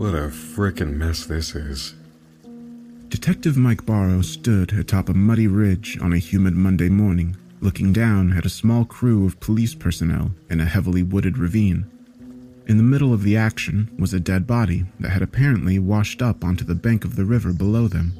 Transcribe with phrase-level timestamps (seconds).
[0.00, 1.94] What a frickin' mess this is.
[3.10, 8.32] Detective Mike Barrow stood atop a muddy ridge on a humid Monday morning, looking down
[8.32, 11.84] at a small crew of police personnel in a heavily wooded ravine.
[12.66, 16.42] In the middle of the action was a dead body that had apparently washed up
[16.42, 18.14] onto the bank of the river below them.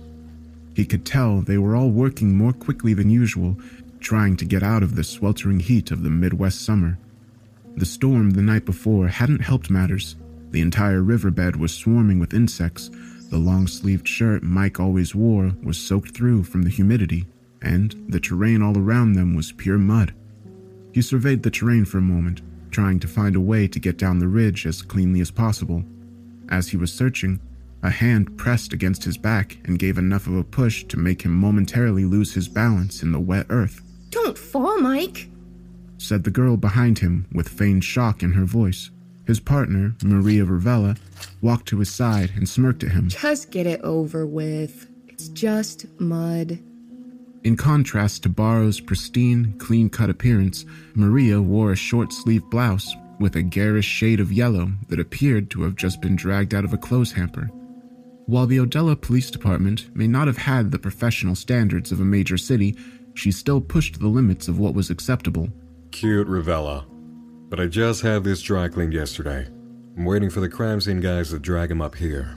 [0.75, 3.57] He could tell they were all working more quickly than usual,
[4.01, 6.99] trying to get out of the sweltering heat of the Midwest summer.
[7.75, 10.17] The storm the night before hadn't helped matters.
[10.51, 12.91] The entire riverbed was swarming with insects.
[13.31, 17.27] The long sleeved shirt Mike always wore was soaked through from the humidity,
[17.63, 20.13] and the terrain all around them was pure mud.
[20.93, 24.19] He surveyed the terrain for a moment, trying to find a way to get down
[24.19, 25.85] the ridge as cleanly as possible.
[26.49, 27.41] As he was searching,
[27.83, 31.33] a hand pressed against his back and gave enough of a push to make him
[31.33, 33.83] momentarily lose his balance in the wet earth.
[34.11, 35.29] Don't fall, Mike,
[35.97, 38.91] said the girl behind him with feigned shock in her voice.
[39.31, 40.99] His partner, Maria Ravella,
[41.41, 43.11] walked to his side and smirked at him.
[43.11, 44.89] Just get it over with.
[45.07, 46.59] It's just mud.
[47.45, 50.65] In contrast to Barrow's pristine, clean cut appearance,
[50.97, 55.63] Maria wore a short sleeved blouse with a garish shade of yellow that appeared to
[55.63, 57.49] have just been dragged out of a clothes hamper.
[58.27, 62.37] While the Odella Police Department may not have had the professional standards of a major
[62.37, 62.77] city,
[63.15, 65.51] she still pushed the limits of what was acceptable.
[65.93, 66.85] Cute Ravella.
[67.51, 69.49] But I just had this dry cleaned yesterday.
[69.97, 72.37] I'm waiting for the crime scene guys to drag him up here.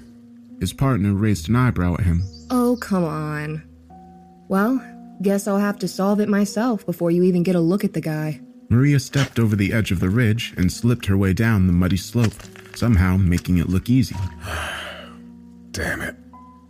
[0.60, 2.24] His partner raised an eyebrow at him.
[2.50, 3.64] Oh, come on.
[4.48, 4.84] Well,
[5.22, 8.02] guess I'll have to solve it myself before you even get a look at the
[8.02, 8.42] guy.
[8.70, 11.98] Maria stepped over the edge of the ridge and slipped her way down the muddy
[11.98, 12.34] slope,
[12.74, 14.16] somehow making it look easy.
[15.72, 16.16] Damn it.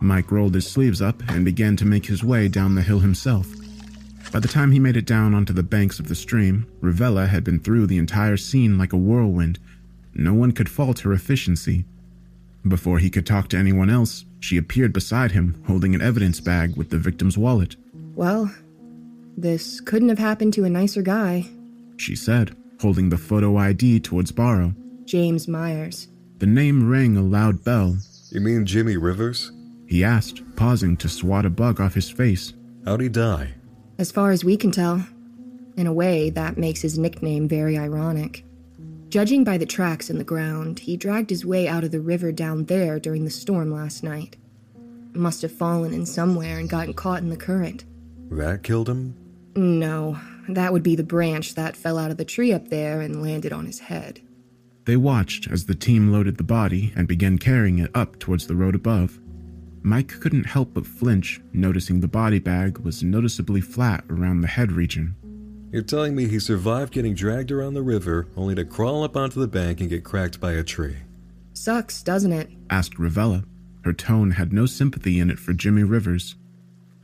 [0.00, 3.46] Mike rolled his sleeves up and began to make his way down the hill himself.
[4.34, 7.44] By the time he made it down onto the banks of the stream, Ravella had
[7.44, 9.60] been through the entire scene like a whirlwind.
[10.12, 11.84] No one could fault her efficiency.
[12.66, 16.76] Before he could talk to anyone else, she appeared beside him, holding an evidence bag
[16.76, 17.76] with the victim's wallet.
[18.16, 18.52] Well,
[19.36, 21.48] this couldn't have happened to a nicer guy,
[21.96, 24.74] she said, holding the photo ID towards Barrow.
[25.04, 26.08] James Myers.
[26.38, 27.98] The name rang a loud bell.
[28.30, 29.52] You mean Jimmy Rivers?
[29.86, 32.52] He asked, pausing to swat a bug off his face.
[32.84, 33.54] How'd he die?
[33.98, 35.06] As far as we can tell.
[35.76, 38.44] In a way, that makes his nickname very ironic.
[39.08, 42.32] Judging by the tracks in the ground, he dragged his way out of the river
[42.32, 44.36] down there during the storm last night.
[45.12, 47.84] Must have fallen in somewhere and gotten caught in the current.
[48.30, 49.14] That killed him?
[49.54, 50.18] No,
[50.48, 53.52] that would be the branch that fell out of the tree up there and landed
[53.52, 54.20] on his head.
[54.84, 58.56] They watched as the team loaded the body and began carrying it up towards the
[58.56, 59.20] road above.
[59.86, 64.72] Mike couldn't help but flinch, noticing the body bag was noticeably flat around the head
[64.72, 65.14] region.
[65.70, 69.40] You're telling me he survived getting dragged around the river only to crawl up onto
[69.40, 70.96] the bank and get cracked by a tree?
[71.52, 72.48] Sucks, doesn't it?
[72.70, 73.44] asked Ravella.
[73.84, 76.36] Her tone had no sympathy in it for Jimmy Rivers.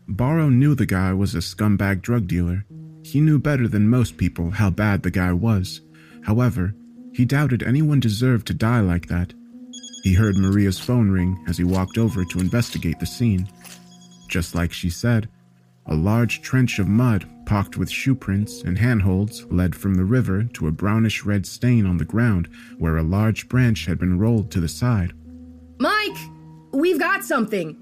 [0.09, 2.65] Barrow knew the guy was a scumbag drug dealer.
[3.05, 5.83] He knew better than most people how bad the guy was.
[6.23, 6.75] However,
[7.13, 9.35] he doubted anyone deserved to die like that.
[10.03, 13.49] He heard Maria's phone ring as he walked over to investigate the scene.
[14.29, 15.29] Just like she said,
[15.87, 20.45] a large trench of mud, pocked with shoe prints and handholds, led from the river
[20.45, 24.51] to a brownish red stain on the ground where a large branch had been rolled
[24.53, 25.13] to the side.
[25.79, 26.19] Mike!
[26.73, 27.77] We've got something!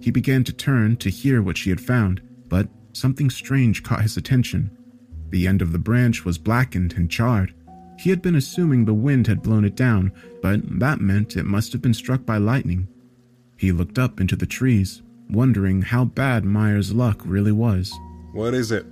[0.00, 4.16] He began to turn to hear what she had found, but something strange caught his
[4.18, 4.70] attention.
[5.30, 7.54] The end of the branch was blackened and charred.
[7.98, 10.12] He had been assuming the wind had blown it down,
[10.42, 12.88] but that meant it must have been struck by lightning.
[13.56, 17.92] He looked up into the trees, wondering how bad Myers' luck really was.
[18.32, 18.84] What is it?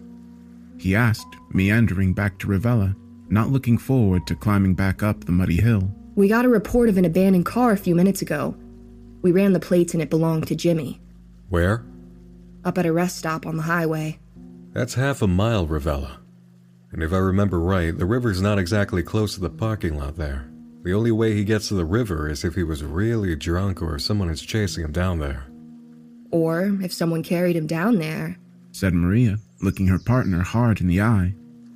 [0.78, 2.96] He asked, meandering back to Ravella,
[3.28, 5.92] not looking forward to climbing back up the muddy hill.
[6.14, 8.56] We got a report of an abandoned car a few minutes ago.
[9.22, 11.00] We ran the plates and it belonged to Jimmy.
[11.48, 11.84] Where?
[12.64, 14.18] Up at a rest stop on the highway.
[14.72, 16.21] That's half a mile, Ravella.
[16.92, 20.48] And if I remember right, the river's not exactly close to the parking lot there.
[20.82, 23.98] The only way he gets to the river is if he was really drunk or
[23.98, 25.46] someone is chasing him down there.
[26.30, 28.36] Or if someone carried him down there,
[28.72, 31.34] said Maria, looking her partner hard in the eye.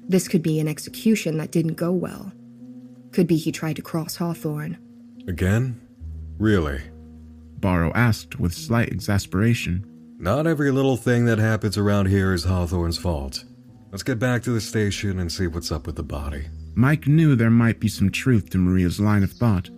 [0.09, 2.33] This could be an execution that didn't go well.
[3.13, 4.79] Could be he tried to cross Hawthorne.
[5.29, 5.81] Again?
[6.39, 6.81] Really?
[7.59, 9.87] Barrow asked with slight exasperation.
[10.19, 13.45] Not every little thing that happens around here is Hawthorne's fault.
[13.97, 16.49] Let's get back to the station and see what's up with the body.
[16.75, 19.71] Mike knew there might be some truth to Maria's line of thought.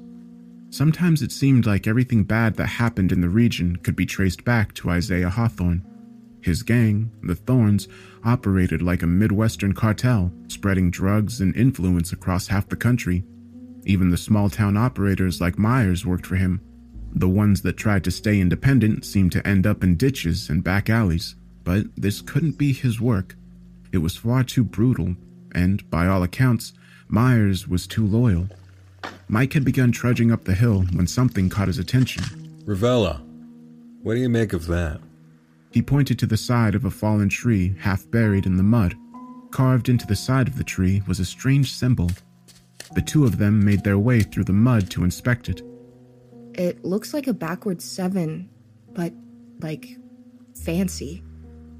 [0.70, 4.74] Sometimes it seemed like everything bad that happened in the region could be traced back
[4.74, 5.86] to Isaiah Hawthorne.
[6.40, 7.86] His gang, the Thorns,
[8.24, 13.22] operated like a Midwestern cartel, spreading drugs and influence across half the country.
[13.84, 16.60] Even the small town operators like Myers worked for him.
[17.12, 20.90] The ones that tried to stay independent seemed to end up in ditches and back
[20.90, 23.36] alleys, but this couldn't be his work.
[23.92, 25.16] It was far too brutal,
[25.52, 26.72] and by all accounts,
[27.08, 28.48] Myers was too loyal.
[29.28, 32.24] Mike had begun trudging up the hill when something caught his attention.
[32.66, 33.20] Ravella,
[34.02, 35.00] what do you make of that?
[35.70, 38.94] He pointed to the side of a fallen tree half buried in the mud.
[39.50, 42.10] Carved into the side of the tree was a strange symbol.
[42.94, 45.62] The two of them made their way through the mud to inspect it.
[46.54, 48.48] It looks like a backward seven,
[48.92, 49.12] but
[49.60, 49.88] like
[50.64, 51.22] fancy.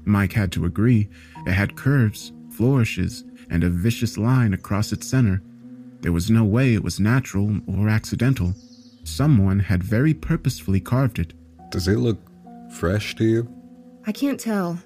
[0.09, 1.07] Mike had to agree.
[1.45, 5.41] It had curves, flourishes, and a vicious line across its center.
[6.01, 8.53] There was no way it was natural or accidental.
[9.03, 11.33] Someone had very purposefully carved it.
[11.71, 12.19] Does it look
[12.73, 13.49] fresh to you?
[14.05, 14.79] I can't tell.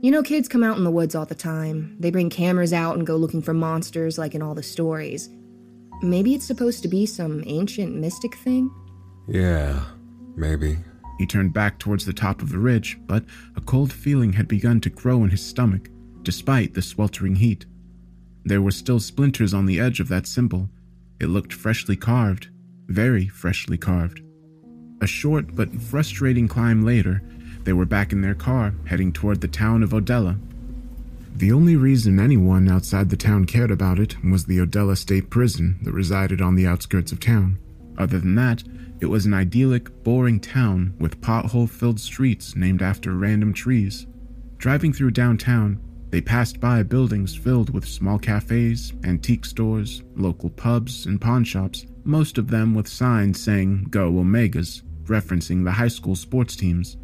[0.00, 1.96] You know, kids come out in the woods all the time.
[1.98, 5.28] They bring cameras out and go looking for monsters like in all the stories.
[6.02, 8.70] Maybe it's supposed to be some ancient mystic thing?
[9.26, 9.84] Yeah,
[10.36, 10.78] maybe.
[11.18, 13.24] He turned back towards the top of the ridge, but
[13.56, 15.90] a cold feeling had begun to grow in his stomach,
[16.22, 17.66] despite the sweltering heat.
[18.44, 20.70] There were still splinters on the edge of that symbol.
[21.20, 22.48] It looked freshly carved,
[22.86, 24.22] very freshly carved.
[25.00, 27.22] A short but frustrating climb later,
[27.64, 30.38] they were back in their car, heading toward the town of Odella.
[31.36, 35.78] The only reason anyone outside the town cared about it was the Odella State Prison
[35.82, 37.58] that resided on the outskirts of town.
[37.98, 38.62] Other than that,
[39.00, 44.06] it was an idyllic, boring town with pothole filled streets named after random trees.
[44.56, 45.80] Driving through downtown,
[46.10, 51.86] they passed by buildings filled with small cafes, antique stores, local pubs, and pawn shops,
[52.04, 56.96] most of them with signs saying Go Omegas, referencing the high school sports teams.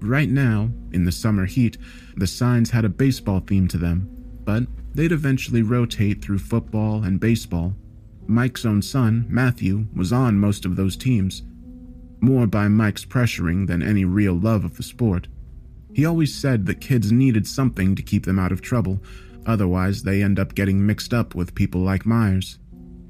[0.00, 1.78] Right now, in the summer heat,
[2.16, 4.08] the signs had a baseball theme to them,
[4.44, 7.76] but they'd eventually rotate through football and baseball.
[8.26, 11.42] Mike's own son, Matthew, was on most of those teams,
[12.20, 15.28] more by Mike's pressuring than any real love of the sport.
[15.92, 19.02] He always said that kids needed something to keep them out of trouble,
[19.46, 22.58] otherwise, they end up getting mixed up with people like Myers.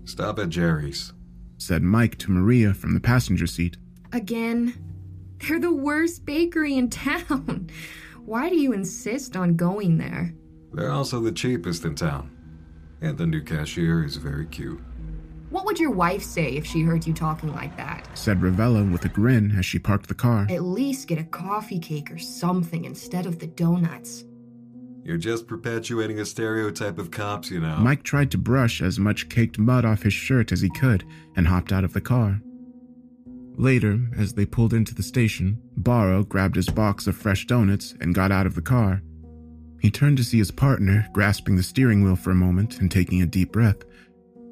[0.05, 1.13] Stop at Jerry's,
[1.57, 3.77] said Mike to Maria from the passenger seat.
[4.13, 4.75] Again?
[5.39, 7.71] They're the worst bakery in town.
[8.25, 10.35] Why do you insist on going there?
[10.73, 12.31] They're also the cheapest in town.
[13.01, 14.81] And the new cashier is very cute.
[15.55, 18.09] What would your wife say if she heard you talking like that?
[18.15, 20.49] said Ravella with a grin as she parked the car.
[20.51, 24.25] At least get a coffee cake or something instead of the donuts.
[25.05, 27.77] You're just perpetuating a stereotype of cops, you know.
[27.77, 31.05] Mike tried to brush as much caked mud off his shirt as he could
[31.37, 32.41] and hopped out of the car.
[33.57, 38.13] Later, as they pulled into the station, Barrow grabbed his box of fresh donuts and
[38.13, 39.03] got out of the car.
[39.81, 43.23] He turned to see his partner grasping the steering wheel for a moment and taking
[43.23, 43.85] a deep breath.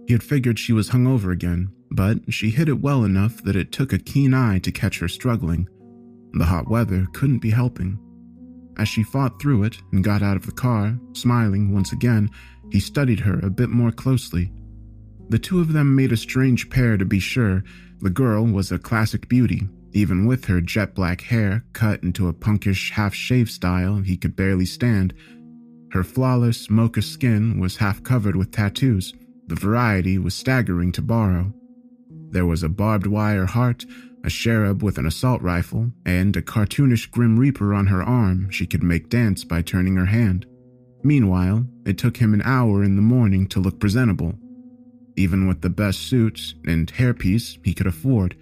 [0.07, 3.73] He had figured she was hungover again, but she hid it well enough that it
[3.73, 5.69] took a keen eye to catch her struggling.
[6.33, 7.99] The hot weather couldn't be helping.
[8.79, 12.31] As she fought through it and got out of the car, smiling once again,
[12.71, 14.51] he studied her a bit more closely.
[15.29, 17.65] The two of them made a strange pair to be sure,
[18.01, 22.33] the girl was a classic beauty, even with her jet black hair cut into a
[22.33, 25.15] punkish half shave style he could barely stand.
[25.93, 29.13] Her flawless mocha skin was half covered with tattoos.
[29.47, 31.53] The variety was staggering to borrow.
[32.31, 33.85] There was a barbed wire heart,
[34.25, 38.67] a cherub with an assault rifle, and a cartoonish Grim Reaper on her arm she
[38.67, 40.47] could make dance by turning her hand.
[41.03, 44.39] Meanwhile, it took him an hour in the morning to look presentable,
[45.17, 48.37] even with the best suit and hairpiece he could afford,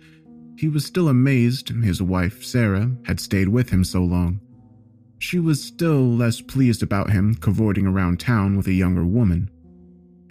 [0.56, 4.40] he was still amazed his wife, Sarah, had stayed with him so long.
[5.18, 9.50] She was still less pleased about him cavorting around town with a younger woman.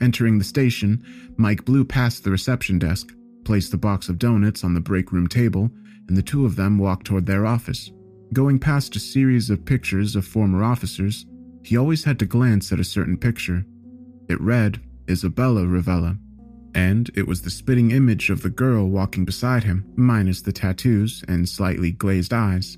[0.02, 1.04] Entering the station,
[1.38, 3.14] Mike blew past the reception desk,
[3.44, 5.72] placed the box of donuts on the break room table,
[6.08, 7.92] and the two of them walked toward their office.
[8.34, 11.26] Going past a series of pictures of former officers,
[11.64, 13.66] he always had to glance at a certain picture.
[14.30, 14.80] It read
[15.10, 16.18] Isabella Ravella,
[16.76, 21.24] and it was the spitting image of the girl walking beside him, minus the tattoos
[21.28, 22.78] and slightly glazed eyes.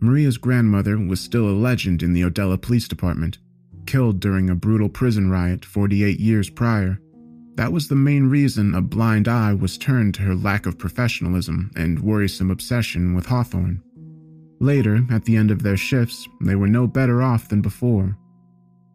[0.00, 3.38] Maria's grandmother was still a legend in the Odella Police Department,
[3.86, 7.00] killed during a brutal prison riot 48 years prior.
[7.54, 11.70] That was the main reason a blind eye was turned to her lack of professionalism
[11.76, 13.82] and worrisome obsession with Hawthorne.
[14.60, 18.16] Later, at the end of their shifts, they were no better off than before.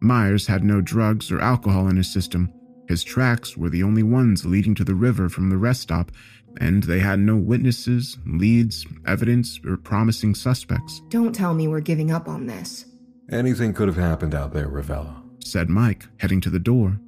[0.00, 2.52] Myers had no drugs or alcohol in his system,
[2.88, 6.10] his tracks were the only ones leading to the river from the rest stop,
[6.58, 11.02] and they had no witnesses, leads, evidence, or promising suspects.
[11.10, 12.86] Don't tell me we're giving up on this.
[13.30, 16.98] Anything could have happened out there, Ravella, said Mike, heading to the door.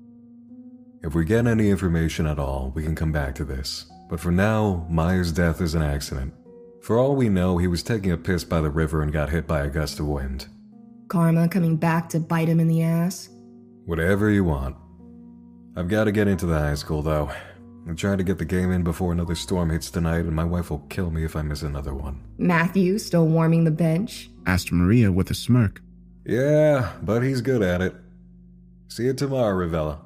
[1.02, 3.86] If we get any information at all, we can come back to this.
[4.10, 6.34] But for now, Myers' death is an accident.
[6.82, 9.46] For all we know, he was taking a piss by the river and got hit
[9.46, 10.46] by a gust of wind.
[11.08, 13.30] Karma coming back to bite him in the ass.
[13.86, 14.76] Whatever you want.
[15.74, 17.30] I've got to get into the high school, though.
[17.88, 20.70] I'm trying to get the game in before another storm hits tonight, and my wife
[20.70, 22.20] will kill me if I miss another one.
[22.36, 24.28] Matthew still warming the bench.
[24.44, 25.80] asked Maria with a smirk.
[26.24, 27.94] Yeah, but he's good at it.
[28.88, 29.98] See you tomorrow, Ravella.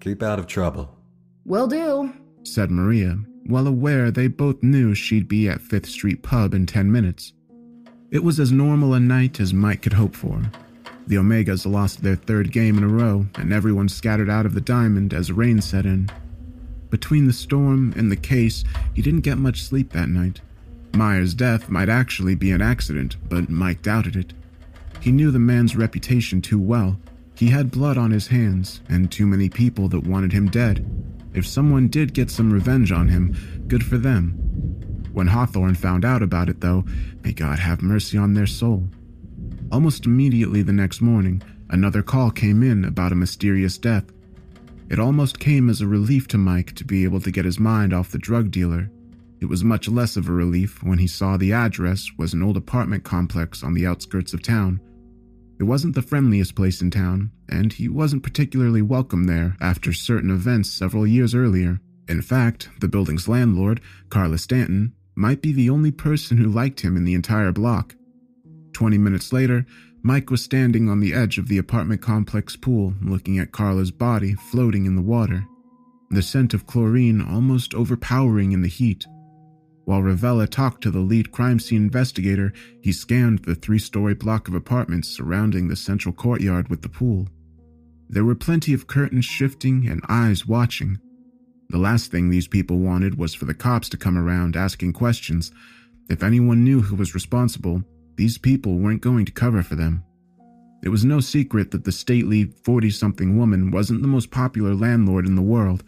[0.00, 0.96] Keep out of trouble.
[1.44, 2.12] Will do.
[2.42, 6.90] said Maria, well aware they both knew she'd be at Fifth Street Pub in 10
[6.90, 7.32] minutes.
[8.10, 10.42] It was as normal a night as Mike could hope for.
[11.06, 14.60] The Omegas lost their third game in a row, and everyone scattered out of the
[14.60, 16.10] diamond as rain set in.
[16.90, 20.40] Between the storm and the case, he didn't get much sleep that night.
[20.94, 24.32] Myers' death might actually be an accident, but Mike doubted it.
[25.00, 26.98] He knew the man's reputation too well.
[27.36, 30.84] He had blood on his hands, and too many people that wanted him dead.
[31.34, 33.36] If someone did get some revenge on him,
[33.68, 34.30] good for them.
[35.12, 36.84] When Hawthorne found out about it, though,
[37.22, 38.88] may God have mercy on their soul.
[39.70, 44.04] Almost immediately the next morning, another call came in about a mysterious death.
[44.88, 47.92] It almost came as a relief to Mike to be able to get his mind
[47.92, 48.90] off the drug dealer.
[49.40, 52.56] It was much less of a relief when he saw the address was an old
[52.56, 54.80] apartment complex on the outskirts of town.
[55.58, 60.30] It wasn't the friendliest place in town, and he wasn't particularly welcome there after certain
[60.30, 61.80] events several years earlier.
[62.08, 66.96] In fact, the building's landlord, Carla Stanton, might be the only person who liked him
[66.96, 67.94] in the entire block.
[68.72, 69.66] Twenty minutes later,
[70.02, 74.34] Mike was standing on the edge of the apartment complex pool looking at Carla's body
[74.34, 75.46] floating in the water,
[76.10, 79.06] the scent of chlorine almost overpowering in the heat.
[79.86, 82.52] While Ravella talked to the lead crime scene investigator,
[82.82, 87.28] he scanned the three story block of apartments surrounding the central courtyard with the pool.
[88.08, 90.98] There were plenty of curtains shifting and eyes watching.
[91.68, 95.52] The last thing these people wanted was for the cops to come around asking questions.
[96.10, 97.84] If anyone knew who was responsible,
[98.16, 100.02] these people weren't going to cover for them.
[100.82, 105.26] It was no secret that the stately 40 something woman wasn't the most popular landlord
[105.26, 105.84] in the world.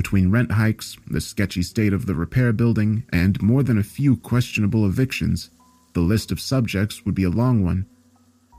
[0.00, 4.16] Between rent hikes, the sketchy state of the repair building, and more than a few
[4.16, 5.50] questionable evictions,
[5.92, 7.84] the list of subjects would be a long one.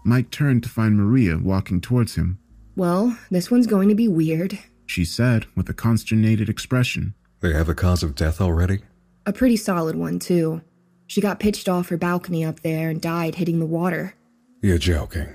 [0.05, 2.37] Mike turned to find Maria walking towards him.
[2.75, 4.59] Well, this one's going to be weird.
[4.85, 7.15] She said with a consternated expression.
[7.39, 8.81] They have a cause of death already?
[9.25, 10.61] A pretty solid one, too.
[11.07, 14.13] She got pitched off her balcony up there and died hitting the water.
[14.61, 15.27] You're joking.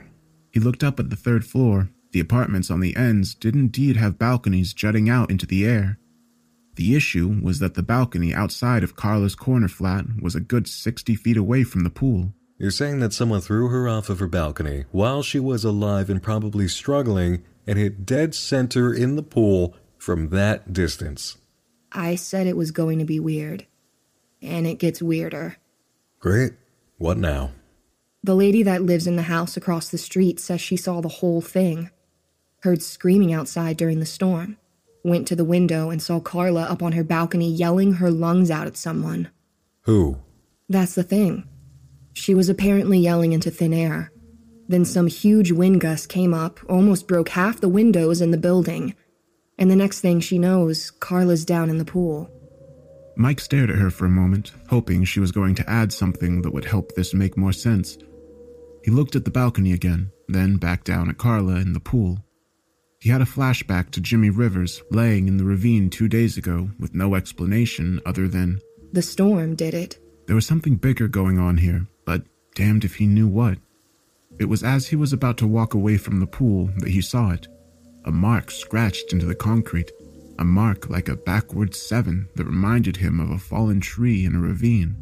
[0.52, 1.88] He looked up at the third floor.
[2.16, 5.98] The apartments on the ends did indeed have balconies jutting out into the air.
[6.76, 11.14] The issue was that the balcony outside of Carla's corner flat was a good 60
[11.14, 12.32] feet away from the pool.
[12.56, 16.22] You're saying that someone threw her off of her balcony while she was alive and
[16.22, 21.36] probably struggling and hit dead center in the pool from that distance.
[21.92, 23.66] I said it was going to be weird.
[24.40, 25.58] And it gets weirder.
[26.18, 26.54] Great.
[26.96, 27.50] What now?
[28.24, 31.42] The lady that lives in the house across the street says she saw the whole
[31.42, 31.90] thing.
[32.66, 34.56] Heard screaming outside during the storm.
[35.04, 38.66] Went to the window and saw Carla up on her balcony yelling her lungs out
[38.66, 39.28] at someone.
[39.82, 40.18] Who?
[40.68, 41.46] That's the thing.
[42.12, 44.10] She was apparently yelling into thin air.
[44.66, 48.96] Then some huge wind gust came up, almost broke half the windows in the building.
[49.56, 52.28] And the next thing she knows, Carla's down in the pool.
[53.16, 56.52] Mike stared at her for a moment, hoping she was going to add something that
[56.52, 57.96] would help this make more sense.
[58.82, 62.25] He looked at the balcony again, then back down at Carla in the pool.
[63.06, 66.92] He had a flashback to Jimmy Rivers laying in the ravine two days ago with
[66.92, 68.58] no explanation other than
[68.92, 70.00] The storm did it.
[70.26, 72.24] there was something bigger going on here, but
[72.56, 73.58] damned if he knew what.
[74.40, 77.30] It was as he was about to walk away from the pool that he saw
[77.30, 77.46] it
[78.04, 79.92] a mark scratched into the concrete,
[80.40, 84.40] a mark like a backward seven that reminded him of a fallen tree in a
[84.40, 84.96] ravine.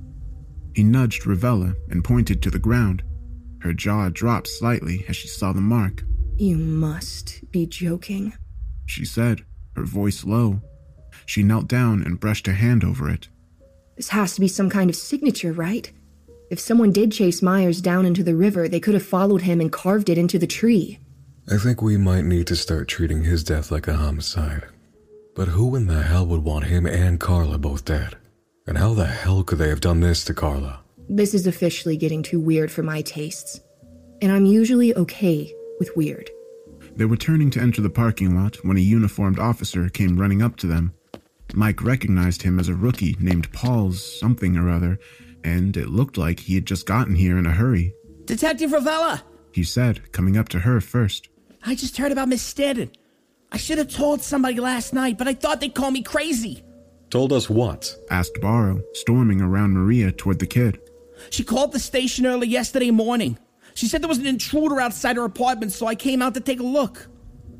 [0.74, 3.02] He nudged Ravella and pointed to the ground.
[3.60, 6.04] Her jaw dropped slightly as she saw the mark.
[6.36, 8.34] You must be joking.
[8.86, 9.44] She said,
[9.76, 10.60] her voice low.
[11.26, 13.28] She knelt down and brushed a hand over it.
[13.96, 15.90] This has to be some kind of signature, right?
[16.50, 19.70] If someone did chase Myers down into the river, they could have followed him and
[19.70, 20.98] carved it into the tree.
[21.50, 24.64] I think we might need to start treating his death like a homicide.
[25.36, 28.16] But who in the hell would want him and Carla both dead?
[28.66, 30.80] And how the hell could they have done this to Carla?
[31.08, 33.60] This is officially getting too weird for my tastes.
[34.20, 36.30] And I'm usually okay with weird.
[36.96, 40.56] They were turning to enter the parking lot when a uniformed officer came running up
[40.56, 40.94] to them.
[41.54, 44.98] Mike recognized him as a rookie named Paul's something or other,
[45.44, 47.94] and it looked like he had just gotten here in a hurry.
[48.24, 49.22] Detective Ravella!
[49.52, 51.28] He said, coming up to her first.
[51.64, 52.90] I just heard about Miss Stanton.
[53.52, 56.64] I should have told somebody last night, but I thought they'd call me crazy.
[57.10, 57.94] Told us what?
[58.10, 60.80] asked Barrow, storming around Maria toward the kid.
[61.30, 63.38] She called the station early yesterday morning.
[63.74, 66.60] She said there was an intruder outside her apartment, so I came out to take
[66.60, 67.08] a look.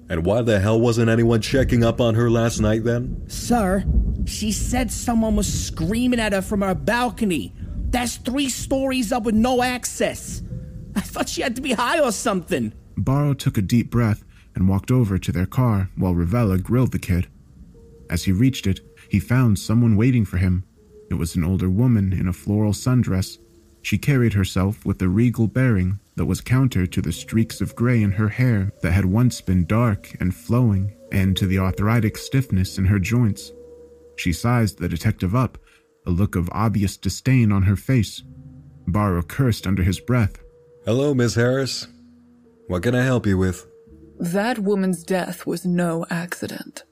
[0.09, 3.25] And why the hell wasn't anyone checking up on her last night then?
[3.27, 3.85] Sir,
[4.25, 7.53] she said someone was screaming at her from her balcony.
[7.91, 10.43] That's three stories up with no access.
[10.95, 12.73] I thought she had to be high or something.
[12.97, 16.99] Barrow took a deep breath and walked over to their car while Ravella grilled the
[16.99, 17.27] kid.
[18.09, 20.65] As he reached it, he found someone waiting for him.
[21.11, 23.39] It was an older woman in a floral sundress.
[23.83, 28.03] She carried herself with a regal bearing that was counter to the streaks of gray
[28.03, 32.79] in her hair that had once been dark and flowing, and to the arthritic stiffness
[32.79, 33.53] in her joints.
[34.17, 35.59] She sized the detective up,
[36.07, 38.23] a look of obvious disdain on her face.
[38.87, 40.39] Barrow cursed under his breath.
[40.85, 41.87] Hello, Miss Harris.
[42.69, 43.67] What can I help you with?
[44.19, 46.85] That woman's death was no accident,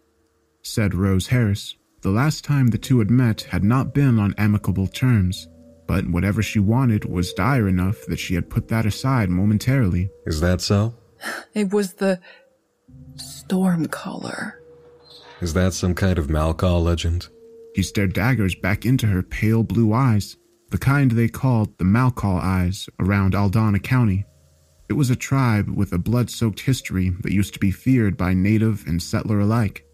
[0.63, 1.77] said Rose Harris.
[2.01, 5.47] The last time the two had met had not been on amicable terms,
[5.93, 10.09] but whatever she wanted was dire enough that she had put that aside momentarily.
[10.25, 10.95] Is that so?
[11.53, 12.19] It was the
[13.17, 14.59] storm caller.
[15.43, 17.29] Is that some kind of Malkaw legend?
[17.75, 20.39] He stared daggers back into her pale blue eyes,
[20.71, 24.25] the kind they called the Malkaw eyes around Aldana County.
[24.89, 28.33] It was a tribe with a blood soaked history that used to be feared by
[28.33, 29.85] native and settler alike.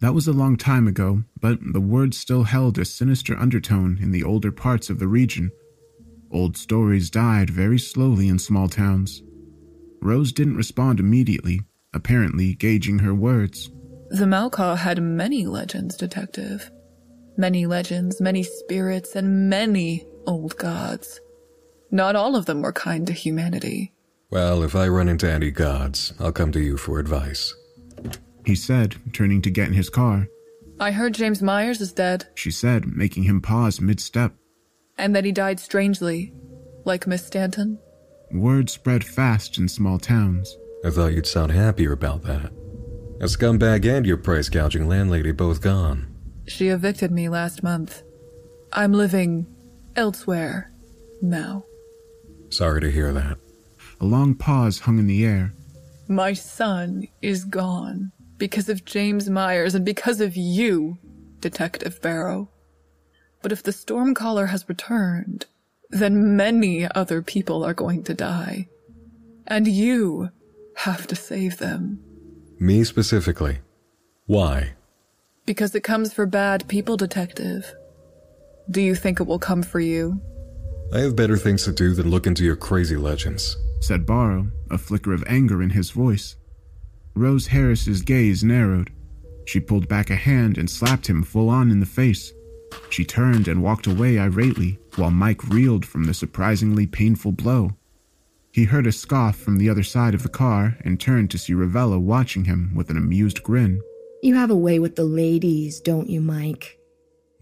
[0.00, 4.12] That was a long time ago, but the word still held a sinister undertone in
[4.12, 5.52] the older parts of the region.
[6.30, 9.22] Old stories died very slowly in small towns.
[10.00, 11.60] Rose didn't respond immediately,
[11.92, 13.70] apparently gauging her words.
[14.08, 16.70] The Malkaw had many legends, Detective.
[17.36, 21.20] Many legends, many spirits, and many old gods.
[21.90, 23.92] Not all of them were kind to humanity.
[24.30, 27.54] Well, if I run into any gods, I'll come to you for advice
[28.44, 30.28] he said, turning to get in his car.
[30.78, 34.32] I heard James Myers is dead, she said, making him pause mid step.
[34.96, 36.32] And that he died strangely,
[36.84, 37.78] like Miss Stanton.
[38.32, 40.56] Word spread fast in small towns.
[40.84, 42.52] I thought you'd sound happier about that.
[43.20, 46.06] A scumbag and your price gouging landlady both gone.
[46.46, 48.02] She evicted me last month.
[48.72, 49.46] I'm living
[49.96, 50.72] elsewhere
[51.20, 51.64] now.
[52.48, 53.36] Sorry to hear that.
[54.00, 55.52] A long pause hung in the air.
[56.08, 60.98] My son is gone because of James Myers and because of you,
[61.40, 62.48] Detective Barrow.
[63.42, 65.46] But if the Stormcaller has returned,
[65.90, 68.68] then many other people are going to die.
[69.46, 70.30] And you
[70.76, 72.00] have to save them.
[72.58, 73.58] Me specifically.
[74.26, 74.72] Why?
[75.44, 77.74] Because it comes for bad people, Detective.
[78.70, 80.20] Do you think it will come for you?
[80.94, 84.78] I have better things to do than look into your crazy legends, said Barrow, a
[84.78, 86.36] flicker of anger in his voice.
[87.14, 88.90] Rose Harris's gaze narrowed.
[89.44, 92.32] She pulled back a hand and slapped him full on in the face.
[92.88, 97.72] She turned and walked away irately, while Mike reeled from the surprisingly painful blow.
[98.52, 101.52] He heard a scoff from the other side of the car and turned to see
[101.52, 103.80] Ravella watching him with an amused grin.
[104.22, 106.78] You have a way with the ladies, don't you, Mike?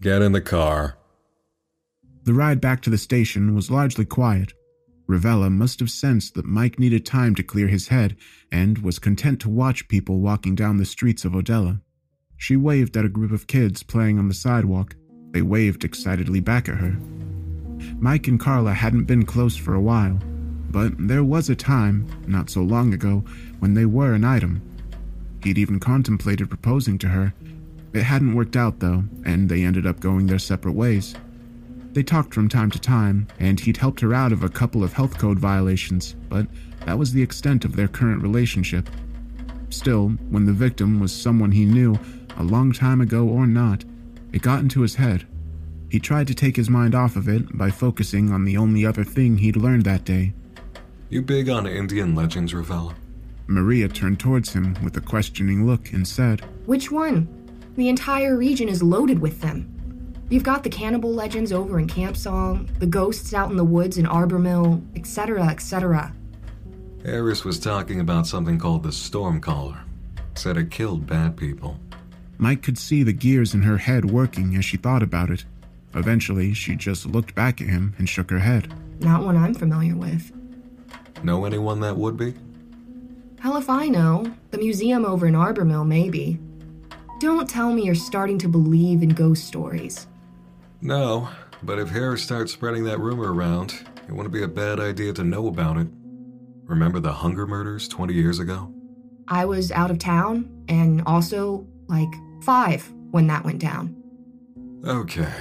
[0.01, 0.97] Get in the car.
[2.23, 4.53] The ride back to the station was largely quiet.
[5.09, 8.15] Ravella must have sensed that Mike needed time to clear his head
[8.51, 11.81] and was content to watch people walking down the streets of Odella.
[12.37, 14.95] She waved at a group of kids playing on the sidewalk.
[15.31, 16.95] They waved excitedly back at her.
[17.97, 20.19] Mike and Carla hadn't been close for a while,
[20.69, 23.23] but there was a time, not so long ago,
[23.57, 24.61] when they were an item.
[25.43, 27.33] He'd even contemplated proposing to her.
[27.93, 31.15] It hadn't worked out, though, and they ended up going their separate ways.
[31.93, 34.93] They talked from time to time, and he'd helped her out of a couple of
[34.93, 36.47] health code violations, but
[36.85, 38.87] that was the extent of their current relationship.
[39.69, 41.97] Still, when the victim was someone he knew,
[42.37, 43.83] a long time ago or not,
[44.31, 45.27] it got into his head.
[45.89, 49.03] He tried to take his mind off of it by focusing on the only other
[49.03, 50.33] thing he'd learned that day.
[51.09, 52.93] You big on Indian legends, Ravella?
[53.47, 57.27] Maria turned towards him with a questioning look and said, Which one?
[57.75, 59.78] The entire region is loaded with them.
[60.29, 63.97] You've got the cannibal legends over in Camp Song, the ghosts out in the woods
[63.97, 66.13] in Arbor Mill, etc., etc.
[67.03, 69.79] Harris was talking about something called the Stormcaller.
[70.35, 71.79] Said it killed bad people.
[72.37, 75.45] Mike could see the gears in her head working as she thought about it.
[75.95, 78.71] Eventually, she just looked back at him and shook her head.
[79.01, 80.31] Not one I'm familiar with.
[81.23, 82.35] Know anyone that would be?
[83.39, 84.31] Hell if I know.
[84.51, 86.37] The museum over in Arbor Mill, maybe.
[87.19, 90.05] Don't tell me you're starting to believe in ghost stories.
[90.81, 91.29] No,
[91.61, 93.73] but if Harris starts spreading that rumor around,
[94.07, 95.87] it wouldn't be a bad idea to know about it.
[96.65, 98.73] Remember the hunger murders 20 years ago?
[99.27, 102.09] I was out of town and also like
[102.43, 103.95] five when that went down.
[104.85, 105.31] Okay.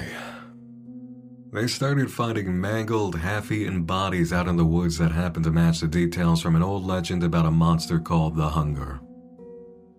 [1.53, 5.81] They started finding mangled, half eaten bodies out in the woods that happened to match
[5.81, 9.01] the details from an old legend about a monster called the Hunger.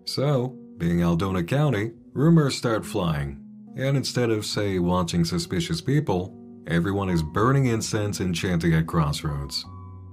[0.04, 3.39] So, being Aldona County, rumors start flying,
[3.76, 9.64] and instead of, say, watching suspicious people, everyone is burning incense and chanting at crossroads.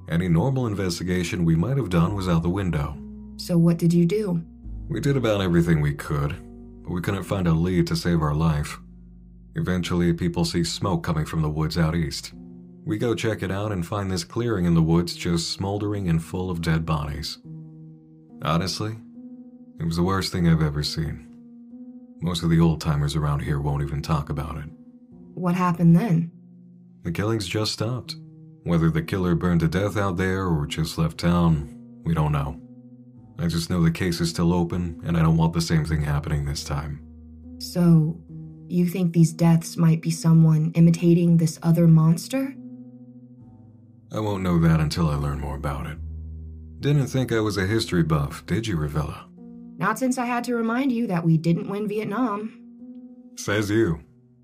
[0.09, 2.97] Any normal investigation we might have done was out the window.
[3.37, 4.41] So, what did you do?
[4.87, 6.35] We did about everything we could,
[6.83, 8.79] but we couldn't find a lead to save our life.
[9.55, 12.33] Eventually, people see smoke coming from the woods out east.
[12.85, 16.23] We go check it out and find this clearing in the woods just smoldering and
[16.23, 17.39] full of dead bodies.
[18.41, 18.95] Honestly,
[19.79, 21.26] it was the worst thing I've ever seen.
[22.19, 24.69] Most of the old timers around here won't even talk about it.
[25.33, 26.31] What happened then?
[27.03, 28.15] The killings just stopped.
[28.63, 32.59] Whether the killer burned to death out there or just left town, we don't know.
[33.39, 36.01] I just know the case is still open, and I don't want the same thing
[36.01, 36.99] happening this time.
[37.59, 38.19] So,
[38.67, 42.55] you think these deaths might be someone imitating this other monster?
[44.11, 45.97] I won't know that until I learn more about it.
[46.79, 49.26] Didn't think I was a history buff, did you, Ravella?
[49.77, 52.51] Not since I had to remind you that we didn't win Vietnam.
[53.35, 53.99] Says you.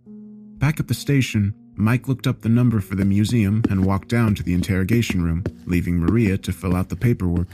[0.06, 4.36] Back at the station, Mike looked up the number for the museum and walked down
[4.36, 7.48] to the interrogation room, leaving Maria to fill out the paperwork.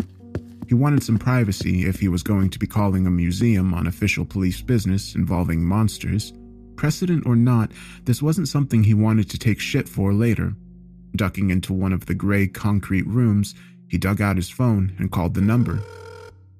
[0.67, 4.25] He wanted some privacy if he was going to be calling a museum on official
[4.25, 6.33] police business involving monsters.
[6.75, 7.71] Precedent or not,
[8.03, 10.53] this wasn't something he wanted to take shit for later.
[11.15, 13.55] Ducking into one of the gray concrete rooms,
[13.87, 15.81] he dug out his phone and called the number.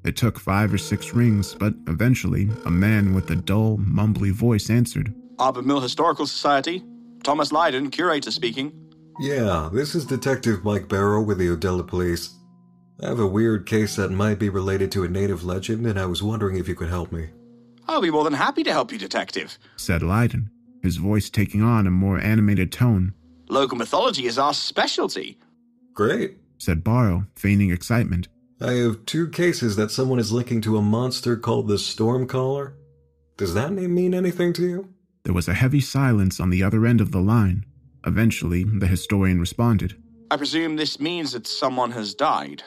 [0.10, 4.72] It took five or six rings, but eventually, a man with a dull, mumbly voice
[4.72, 5.14] answered.
[5.38, 6.84] Arbor Mill Historical Society.
[7.24, 8.72] Thomas Lydon, curator speaking.
[9.20, 12.34] Yeah, this is Detective Mike Barrow with the Odella Police.
[13.04, 16.08] I have a weird case that might be related to a native legend, and I
[16.08, 17.28] was wondering if you could help me.
[17.88, 19.60] I'll be more than happy to help you, Detective.
[19.76, 20.50] said Lydon,
[20.82, 23.14] his voice taking on a more animated tone.
[23.48, 25.38] Local mythology is our specialty.
[25.94, 26.38] Great.
[26.58, 28.28] said Barrow, feigning excitement.
[28.62, 32.74] I have two cases that someone is linking to a monster called the Stormcaller.
[33.38, 34.90] Does that name mean anything to you?
[35.24, 37.66] There was a heavy silence on the other end of the line.
[38.06, 39.96] Eventually, the historian responded.
[40.30, 42.64] I presume this means that someone has died.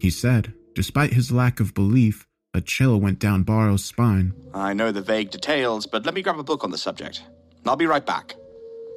[0.00, 4.34] He said, despite his lack of belief, a chill went down Barrow's spine.
[4.52, 7.22] I know the vague details, but let me grab a book on the subject.
[7.64, 8.34] I'll be right back.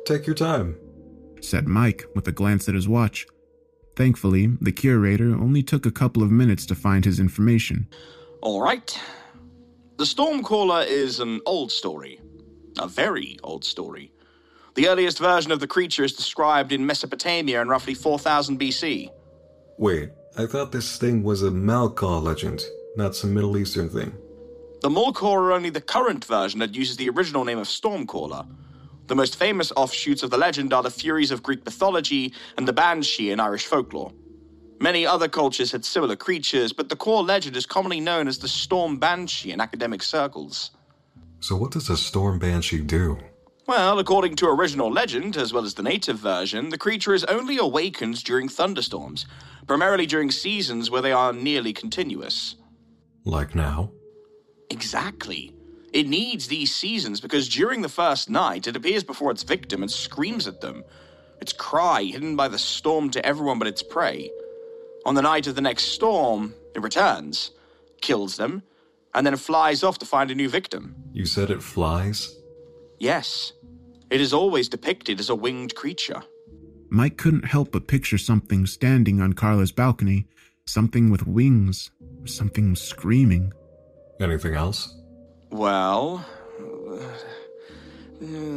[0.05, 0.75] Take your time.
[1.39, 3.25] said Mike with a glance at his watch.
[3.95, 7.87] Thankfully, the curator only took a couple of minutes to find his information.
[8.41, 8.99] All right.
[9.97, 12.19] The Stormcaller is an old story.
[12.77, 14.11] A very old story.
[14.75, 19.09] The earliest version of the creature is described in Mesopotamia in roughly 4000 BC.
[19.77, 22.65] Wait, I thought this thing was a Malkaw legend,
[22.97, 24.13] not some Middle Eastern thing.
[24.81, 28.45] The Malkaw are only the current version that uses the original name of Stormcaller.
[29.07, 32.73] The most famous offshoots of the legend are the Furies of Greek mythology and the
[32.73, 34.11] Banshee in Irish folklore.
[34.79, 38.47] Many other cultures had similar creatures, but the core legend is commonly known as the
[38.47, 40.71] Storm Banshee in academic circles.
[41.39, 43.17] So, what does a Storm Banshee do?
[43.67, 47.57] Well, according to original legend, as well as the native version, the creature is only
[47.57, 49.25] awakened during thunderstorms,
[49.65, 52.55] primarily during seasons where they are nearly continuous.
[53.23, 53.91] Like now?
[54.69, 55.54] Exactly.
[55.95, 59.89] It needs these seasons because during the first night, it appears before its victim and
[59.89, 60.83] screams at them.
[61.39, 64.29] Its cry hidden by the storm to everyone but its prey.
[65.05, 67.51] On the night of the next storm, it returns,
[68.01, 68.61] kills them,
[69.13, 70.95] and then flies off to find a new victim.
[71.13, 72.35] You said it flies?
[72.99, 73.53] Yes,
[74.09, 76.21] it is always depicted as a winged creature.
[76.89, 80.27] Mike couldn't help but picture something standing on Carla's balcony,
[80.65, 81.89] something with wings,
[82.25, 83.53] something screaming.
[84.19, 84.93] Anything else?
[85.49, 86.25] Well,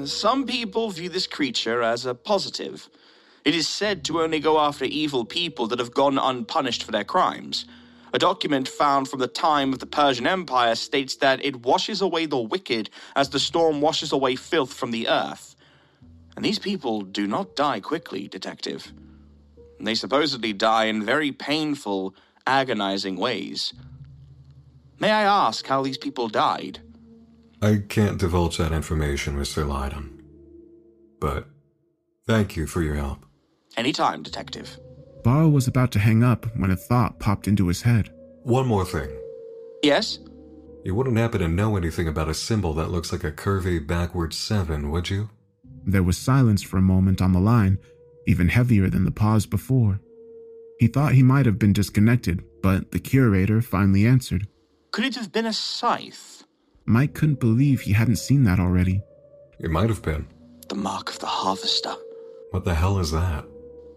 [0.05, 2.89] some people view this creature as a positive.
[3.45, 7.05] It is said to only go after evil people that have gone unpunished for their
[7.05, 7.65] crimes.
[8.13, 12.27] A document found from the time of the Persian Empire states that it washes away
[12.27, 15.55] the wicked as the storm washes away filth from the earth.
[16.35, 18.93] And these people do not die quickly, Detective.
[19.81, 22.15] They supposedly die in very painful,
[22.47, 23.75] agonizing ways.
[25.01, 26.81] May I ask how these people died?
[27.63, 29.67] I can't divulge that information, Mr.
[29.67, 30.23] Lydon.
[31.21, 31.47] But
[32.27, 33.25] thank you for your help.
[33.77, 34.79] Anytime, Detective.
[35.25, 38.11] Barrow was about to hang up when a thought popped into his head.
[38.43, 39.11] One more thing.
[39.83, 40.19] Yes?
[40.85, 44.33] You wouldn't happen to know anything about a symbol that looks like a curvy backward
[44.33, 45.29] seven, would you?
[45.85, 47.79] There was silence for a moment on the line,
[48.27, 50.01] even heavier than the pause before.
[50.79, 54.47] He thought he might have been disconnected, but the curator finally answered.
[54.91, 56.45] Could it have been a scythe?
[56.85, 59.03] Mike couldn't believe he hadn't seen that already.
[59.61, 60.27] It might have been.
[60.69, 61.95] The mark of the harvester.
[62.51, 63.45] What the hell is that?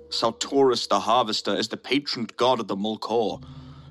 [0.10, 3.41] Sartoris the Harvester is the patron god of the Malkaw.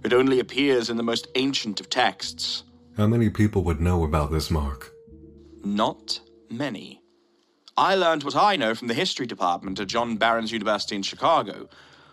[0.04, 2.64] It only appears in the most ancient of texts.
[2.96, 4.92] How many people would know about this mark?
[5.64, 7.00] Not many.
[7.76, 11.68] I learned what I know from the history department at John Barron's University in Chicago.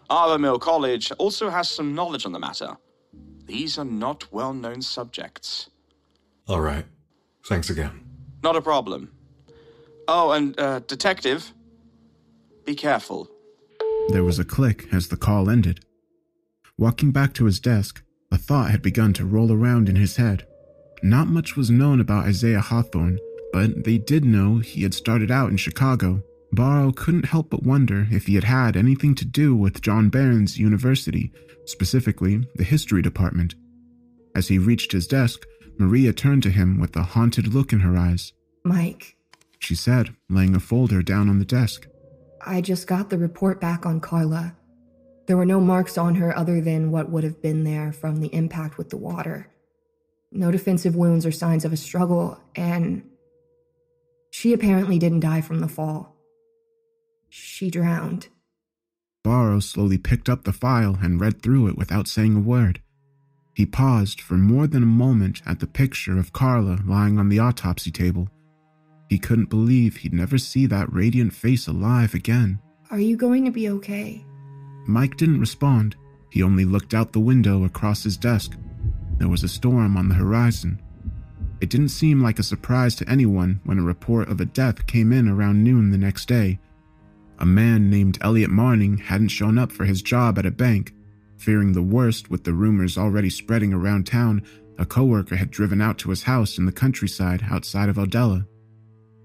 [0.10, 2.78] Arbor Mill College also has some knowledge on the matter.
[3.48, 5.70] These are not well known subjects.
[6.48, 6.86] All right.
[7.46, 8.02] Thanks again.
[8.44, 9.14] Not a problem.
[10.08, 11.54] Oh, and, uh, Detective,
[12.66, 13.30] be careful.
[14.10, 15.80] There was a click as the call ended.
[16.78, 20.46] Walking back to his desk, a thought had begun to roll around in his head.
[21.02, 23.20] Not much was known about Isaiah Hawthorne,
[23.54, 26.22] but they did know he had started out in Chicago.
[26.58, 30.58] Barrow couldn't help but wonder if he had had anything to do with John Barron's
[30.58, 31.32] University,
[31.65, 33.54] specifically the history department.
[34.36, 35.46] As he reached his desk,
[35.78, 38.34] Maria turned to him with a haunted look in her eyes.
[38.63, 39.17] Mike,
[39.60, 41.88] She said, laying a folder down on the desk.
[42.43, 44.56] I just got the report back on Carla.
[45.28, 48.34] There were no marks on her other than what would have been there from the
[48.34, 49.48] impact with the water.
[50.32, 53.08] No defensive wounds or signs of a struggle, and
[54.32, 56.16] she apparently didn't die from the fall.
[57.30, 58.28] She drowned.
[59.24, 62.82] Barrow slowly picked up the file and read through it without saying a word.
[63.54, 67.40] He paused for more than a moment at the picture of Carla lying on the
[67.40, 68.30] autopsy table.
[69.10, 72.60] He couldn't believe he'd never see that radiant face alive again.
[72.92, 74.24] Are you going to be okay?
[74.86, 75.96] Mike didn't respond.
[76.30, 78.58] He only looked out the window across his desk.
[79.18, 80.82] There was a storm on the horizon.
[81.60, 85.12] It didn't seem like a surprise to anyone when a report of a death came
[85.12, 86.60] in around noon the next day.
[87.39, 90.93] A man named Elliot Marning hadn't shown up for his job at a bank.
[91.38, 94.41] Fearing the worst with the rumors already spreading around town,
[94.80, 98.47] a coworker had driven out to his house in the countryside outside of Odella.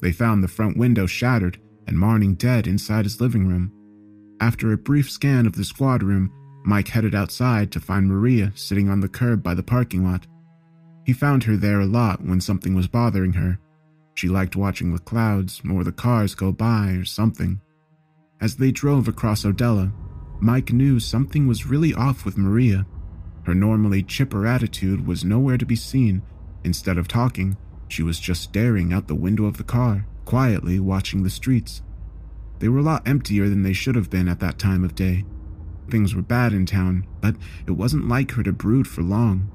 [0.00, 3.72] They found the front window shattered and Marning dead inside his living room.
[4.40, 6.32] After a brief scan of the squad room,
[6.64, 10.26] Mike headed outside to find Maria sitting on the curb by the parking lot.
[11.04, 13.58] He found her there a lot when something was bothering her.
[14.14, 17.60] She liked watching the clouds or the cars go by or something.
[18.42, 19.92] As they drove across Odella,
[20.40, 22.84] Mike knew something was really off with Maria.
[23.44, 26.22] Her normally chipper attitude was nowhere to be seen.
[26.64, 31.22] Instead of talking, she was just staring out the window of the car, quietly watching
[31.22, 31.82] the streets.
[32.58, 35.24] They were a lot emptier than they should have been at that time of day.
[35.88, 37.36] Things were bad in town, but
[37.68, 39.52] it wasn't like her to brood for long.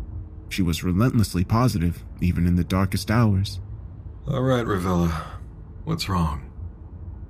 [0.47, 3.59] She was relentlessly positive, even in the darkest hours.
[4.29, 5.25] All right, Ravella.
[5.83, 6.46] What's wrong?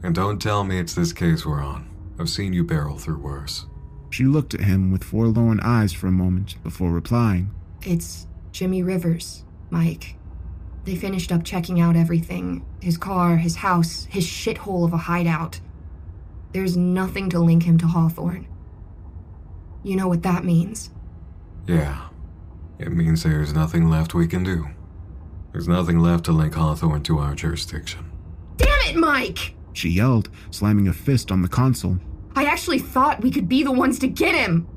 [0.03, 1.89] And don't tell me it's this case we're on.
[2.19, 3.65] I've seen you barrel through worse.
[4.09, 7.51] She looked at him with forlorn eyes for a moment before replying.
[7.81, 10.15] It's Jimmy Rivers, Mike.
[10.85, 15.59] They finished up checking out everything his car, his house, his shithole of a hideout.
[16.53, 18.47] There's nothing to link him to Hawthorne.
[19.83, 20.89] You know what that means.
[21.67, 22.07] Yeah.
[22.79, 24.67] It means there's nothing left we can do.
[25.51, 28.11] There's nothing left to link Hawthorne to our jurisdiction.
[28.55, 29.55] Damn it, Mike!
[29.77, 31.99] She yelled, slamming a fist on the console.
[32.35, 34.67] I actually thought we could be the ones to get him.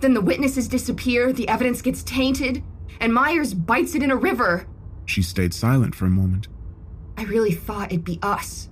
[0.00, 2.60] Then the witnesses disappear, the evidence gets tainted,
[2.98, 4.66] and Myers bites it in a river.
[5.06, 6.48] She stayed silent for a moment.
[7.16, 8.68] I really thought it'd be us.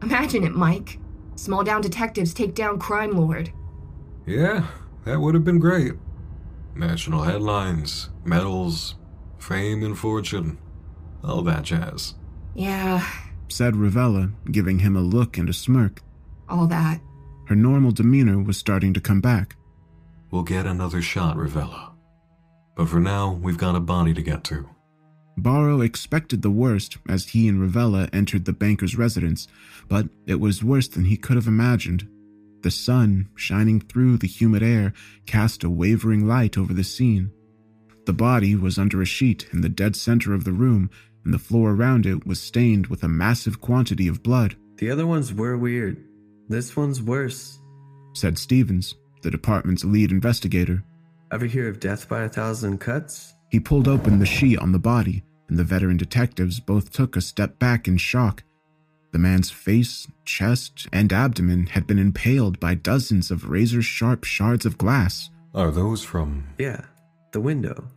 [0.00, 1.00] Imagine it, Mike.
[1.34, 3.52] Small down detectives take down crime lord.
[4.26, 4.68] Yeah,
[5.04, 5.94] that would have been great.
[6.76, 8.94] National headlines, medals,
[9.40, 10.56] fame and fortune,
[11.24, 12.14] all that jazz.
[12.54, 13.04] Yeah,
[13.48, 16.02] Said Ravella, giving him a look and a smirk.
[16.48, 17.00] all that.
[17.46, 19.56] Her normal demeanor was starting to come back.
[20.30, 21.92] We'll get another shot, Ravella.
[22.76, 24.68] But for now, we've got a body to get to.
[25.38, 29.48] Barrow expected the worst as he and Ravella entered the banker's residence,
[29.88, 32.06] but it was worse than he could have imagined.
[32.62, 34.92] The sun, shining through the humid air,
[35.26, 37.30] cast a wavering light over the scene.
[38.04, 40.90] The body was under a sheet in the dead center of the room,
[41.24, 45.06] and the floor around it was stained with a massive quantity of blood, The other
[45.06, 45.96] ones were weird.
[46.48, 47.58] This one's worse.
[48.14, 50.82] said Stevens, the department's lead investigator.
[51.32, 53.34] Ever hear of death by a thousand cuts?
[53.50, 57.20] He pulled open the sheet on the body, and the veteran detectives both took a
[57.20, 58.44] step back in shock.
[59.12, 64.64] The man's face, chest, and abdomen had been impaled by dozens of razor sharp shards
[64.66, 65.30] of glass.
[65.54, 66.46] Are those from.
[66.58, 66.82] Yeah,
[67.32, 67.88] the window.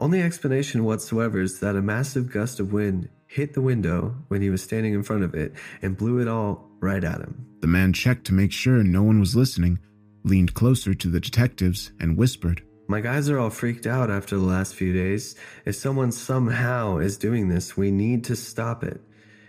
[0.00, 4.48] Only explanation whatsoever is that a massive gust of wind hit the window when he
[4.48, 7.46] was standing in front of it and blew it all right at him.
[7.60, 9.78] The man checked to make sure no one was listening.
[10.22, 14.44] leaned closer to the detectives, and whispered, My guys are all freaked out after the
[14.44, 15.34] last few days.
[15.64, 19.00] If someone somehow is doing this, we need to stop it.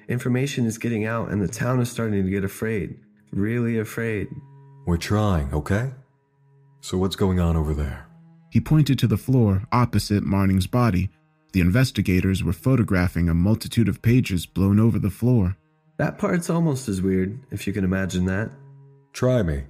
[0.08, 3.00] Information is getting out, and the town is starting to get afraid.
[3.32, 4.30] Really afraid.
[4.86, 5.92] We're trying, okay?
[6.80, 8.11] So what's going on over there?
[8.52, 11.10] He pointed to the floor opposite Manning's body.
[11.54, 15.56] The investigators were photographing a multitude of pages blown over the floor.
[15.98, 18.52] That part's almost as weird, if you can imagine that.
[19.14, 19.64] Try me.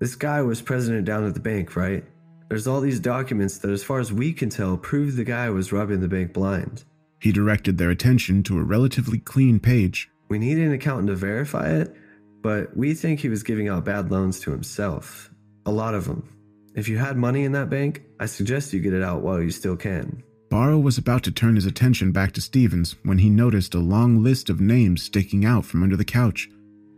[0.00, 2.04] This guy was president down at the bank, right?
[2.48, 5.72] There's all these documents that, as far as we can tell, prove the guy was
[5.72, 6.84] robbing the bank blind.
[7.20, 10.10] He directed their attention to a relatively clean page.
[10.28, 11.94] We need an accountant to verify it,
[12.42, 15.30] but we think he was giving out bad loans to himself.
[15.64, 16.28] A lot of them.
[16.76, 19.50] If you had money in that bank, I suggest you get it out while you
[19.50, 20.22] still can.
[20.50, 24.22] Barrow was about to turn his attention back to Stevens when he noticed a long
[24.22, 26.50] list of names sticking out from under the couch.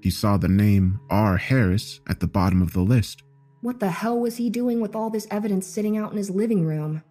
[0.03, 1.37] He saw the name R.
[1.37, 3.23] Harris at the bottom of the list.
[3.61, 6.65] What the hell was he doing with all this evidence sitting out in his living
[6.65, 7.05] room?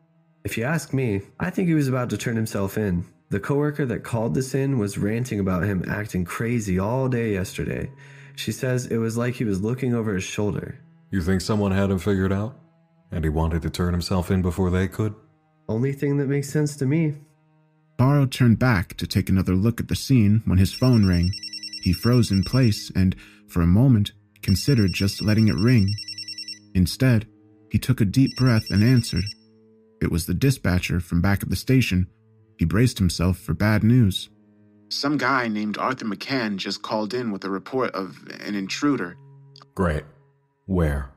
[0.44, 3.06] If you ask me, I think he was about to turn himself in.
[3.30, 7.90] The coworker that called this in was ranting about him acting crazy all day yesterday.
[8.36, 10.80] She says it was like he was looking over his shoulder.
[11.12, 12.58] You think someone had him figured out?
[13.12, 15.16] And he wanted to turn himself in before they could?
[15.70, 17.16] Only thing that makes sense to me.
[17.98, 21.32] Barrow turned back to take another look at the scene when his phone rang.
[21.82, 23.16] He froze in place and,
[23.48, 25.94] for a moment, considered just letting it ring.
[26.74, 27.28] Instead,
[27.72, 29.24] he took a deep breath and answered.
[30.02, 32.08] It was the dispatcher from back at the station.
[32.58, 34.30] He braced himself for bad news.
[34.90, 39.18] Some guy named Arthur McCann just called in with a report of an intruder.
[39.76, 40.04] Great.
[40.68, 41.10] Where?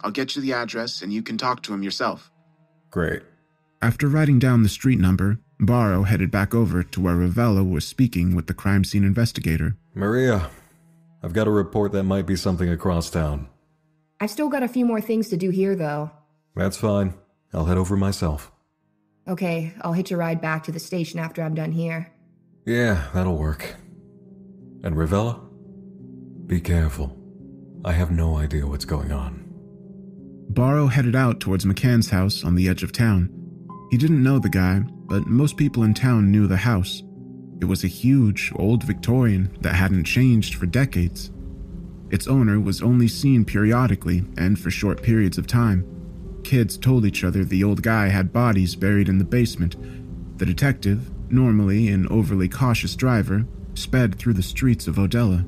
[0.00, 2.30] I'll get you the address and you can talk to him yourself.
[2.90, 3.22] Great.
[3.80, 8.34] After writing down the street number, Barrow headed back over to where Ravella was speaking
[8.34, 9.76] with the crime scene investigator.
[9.94, 10.50] Maria,
[11.22, 13.48] I've got a report that might be something across town.
[14.20, 16.10] I've still got a few more things to do here, though.
[16.56, 17.14] That's fine.
[17.52, 18.50] I'll head over myself.
[19.28, 22.10] Okay, I'll hitch a ride back to the station after I'm done here.
[22.66, 23.76] Yeah, that'll work.
[24.82, 25.40] And Ravella?
[26.46, 27.19] Be careful.
[27.84, 29.46] I have no idea what's going on.
[30.50, 33.30] Barrow headed out towards McCann's house on the edge of town.
[33.90, 37.02] He didn't know the guy, but most people in town knew the house.
[37.60, 41.30] It was a huge, old Victorian that hadn't changed for decades.
[42.10, 45.86] Its owner was only seen periodically and for short periods of time.
[46.44, 49.76] Kids told each other the old guy had bodies buried in the basement.
[50.38, 55.46] The detective, normally an overly cautious driver, sped through the streets of Odella.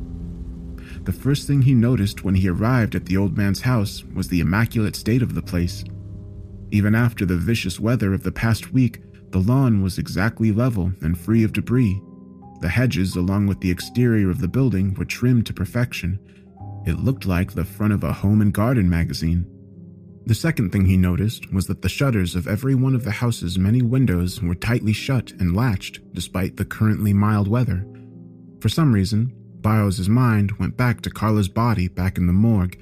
[1.04, 4.40] The first thing he noticed when he arrived at the old man's house was the
[4.40, 5.84] immaculate state of the place.
[6.70, 11.18] Even after the vicious weather of the past week, the lawn was exactly level and
[11.18, 12.00] free of debris.
[12.60, 16.20] The hedges, along with the exterior of the building, were trimmed to perfection.
[16.86, 19.44] It looked like the front of a home and garden magazine.
[20.26, 23.58] The second thing he noticed was that the shutters of every one of the house's
[23.58, 27.84] many windows were tightly shut and latched despite the currently mild weather.
[28.60, 32.76] For some reason, Barrow's mind went back to Carla's body back in the morgue,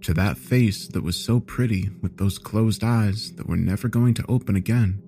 [0.00, 4.14] to that face that was so pretty with those closed eyes that were never going
[4.14, 5.02] to open again.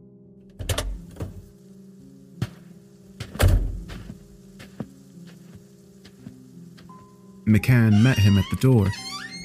[7.46, 8.90] McCann met him at the door.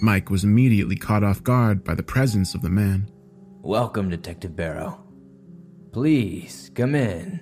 [0.01, 3.09] Mike was immediately caught off guard by the presence of the man.
[3.61, 5.03] Welcome, Detective Barrow.
[5.91, 7.41] Please, come in.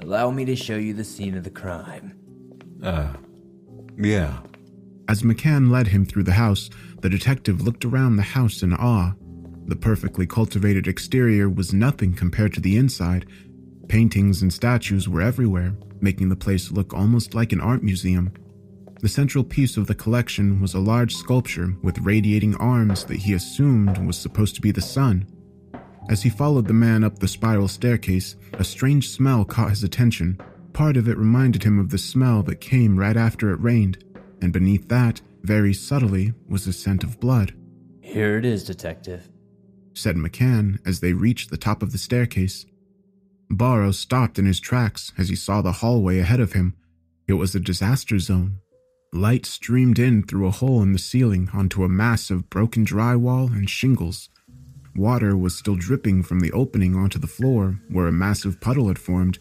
[0.00, 2.16] Allow me to show you the scene of the crime.
[2.82, 3.12] Uh,
[3.98, 4.38] yeah.
[5.08, 9.14] As McCann led him through the house, the detective looked around the house in awe.
[9.66, 13.26] The perfectly cultivated exterior was nothing compared to the inside.
[13.88, 18.32] Paintings and statues were everywhere, making the place look almost like an art museum.
[19.00, 23.32] The central piece of the collection was a large sculpture with radiating arms that he
[23.32, 25.26] assumed was supposed to be the sun.
[26.08, 30.40] As he followed the man up the spiral staircase, a strange smell caught his attention.
[30.72, 34.02] Part of it reminded him of the smell that came right after it rained,
[34.40, 37.54] and beneath that, very subtly, was the scent of blood.
[38.00, 39.28] Here it is, Detective,
[39.92, 42.64] said McCann as they reached the top of the staircase.
[43.50, 46.74] Barrow stopped in his tracks as he saw the hallway ahead of him.
[47.26, 48.60] It was a disaster zone.
[49.12, 53.50] Light streamed in through a hole in the ceiling onto a mass of broken drywall
[53.50, 54.30] and shingles.
[54.96, 58.98] Water was still dripping from the opening onto the floor where a massive puddle had
[58.98, 59.38] formed,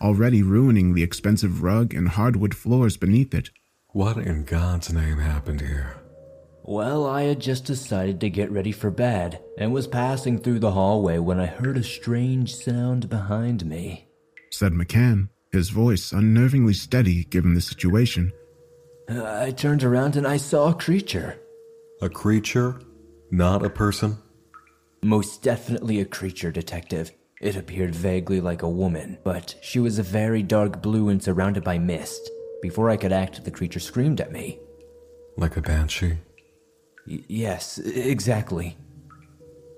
[0.00, 3.50] already ruining the expensive rug and hardwood floors beneath it.
[3.88, 5.96] What in God's name happened here?
[6.66, 10.70] Well, I had just decided to get ready for bed and was passing through the
[10.70, 14.08] hallway when I heard a strange sound behind me,
[14.50, 18.32] said McCann, his voice unnervingly steady given the situation.
[19.08, 21.38] Uh, I turned around and I saw a creature.
[22.00, 22.80] A creature?
[23.30, 24.16] Not a person?
[25.04, 27.12] Most definitely a creature, Detective.
[27.38, 31.62] It appeared vaguely like a woman, but she was a very dark blue and surrounded
[31.62, 32.30] by mist.
[32.62, 34.58] Before I could act, the creature screamed at me.
[35.36, 36.20] Like a banshee?
[37.06, 38.78] Y- yes, exactly.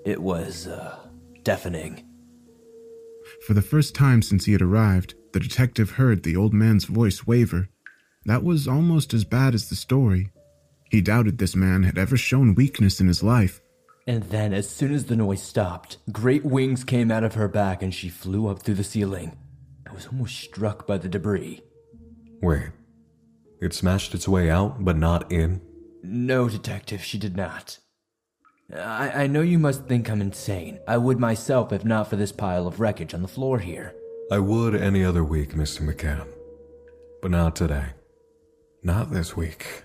[0.05, 0.97] It was, uh,
[1.43, 2.05] deafening.
[3.49, 7.27] For the first time since he had arrived, the detective heard the old man's voice
[7.27, 7.69] waver.
[8.27, 10.31] That was almost as bad as the story.
[10.93, 13.61] He doubted this man had ever shown weakness in his life.
[14.07, 17.83] And then, as soon as the noise stopped, great wings came out of her back
[17.83, 19.37] and she flew up through the ceiling.
[19.89, 21.63] I was almost struck by the debris.
[22.41, 22.71] Wait.
[23.61, 25.61] It smashed its way out, but not in?
[26.03, 27.79] No, Detective, she did not.
[28.73, 30.79] I, I know you must think I'm insane.
[30.87, 33.95] I would myself if not for this pile of wreckage on the floor here.
[34.31, 35.83] I would any other week, Mr.
[35.83, 36.27] McCann.
[37.23, 37.87] But not today.
[38.83, 39.83] Not this week.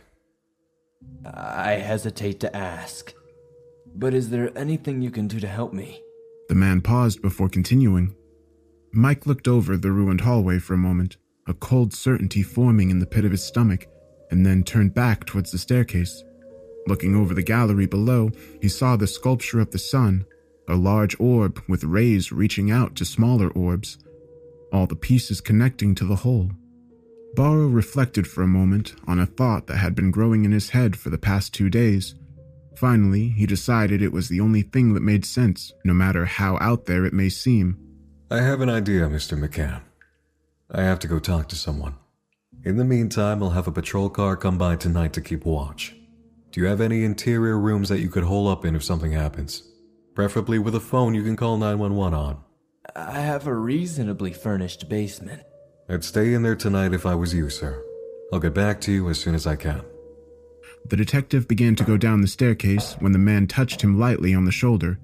[1.25, 3.13] I hesitate to ask.
[3.95, 6.01] But is there anything you can do to help me?
[6.49, 8.15] The man paused before continuing.
[8.93, 11.17] Mike looked over the ruined hallway for a moment,
[11.47, 13.87] a cold certainty forming in the pit of his stomach,
[14.29, 16.23] and then turned back towards the staircase.
[16.87, 18.31] Looking over the gallery below,
[18.61, 20.25] he saw the sculpture of the sun,
[20.67, 23.97] a large orb with rays reaching out to smaller orbs,
[24.73, 26.49] all the pieces connecting to the whole.
[27.35, 30.97] Barrow reflected for a moment on a thought that had been growing in his head
[30.97, 32.15] for the past two days.
[32.81, 36.87] Finally, he decided it was the only thing that made sense, no matter how out
[36.87, 37.77] there it may seem.
[38.31, 39.37] I have an idea, Mr.
[39.37, 39.81] McCann.
[40.71, 41.93] I have to go talk to someone.
[42.63, 45.95] In the meantime, I'll have a patrol car come by tonight to keep watch.
[46.49, 49.61] Do you have any interior rooms that you could hole up in if something happens?
[50.15, 52.43] Preferably with a phone you can call 911 on.
[52.95, 55.43] I have a reasonably furnished basement.
[55.87, 57.79] I'd stay in there tonight if I was you, sir.
[58.33, 59.83] I'll get back to you as soon as I can.
[60.85, 64.45] The detective began to go down the staircase when the man touched him lightly on
[64.45, 64.99] the shoulder.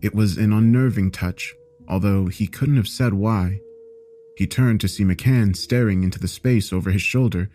[0.00, 1.54] It was an unnerving touch,
[1.88, 3.60] although he couldn't have said why.
[4.36, 7.50] He turned to see McCann staring into the space over his shoulder.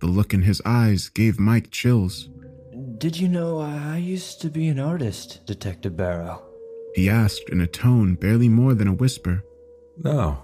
[0.00, 2.28] The look in his eyes gave Mike chills.
[2.98, 6.42] Did you know I used to be an artist, Detective Barrow?
[6.94, 9.42] He asked in a tone barely more than a whisper.
[9.96, 10.42] No.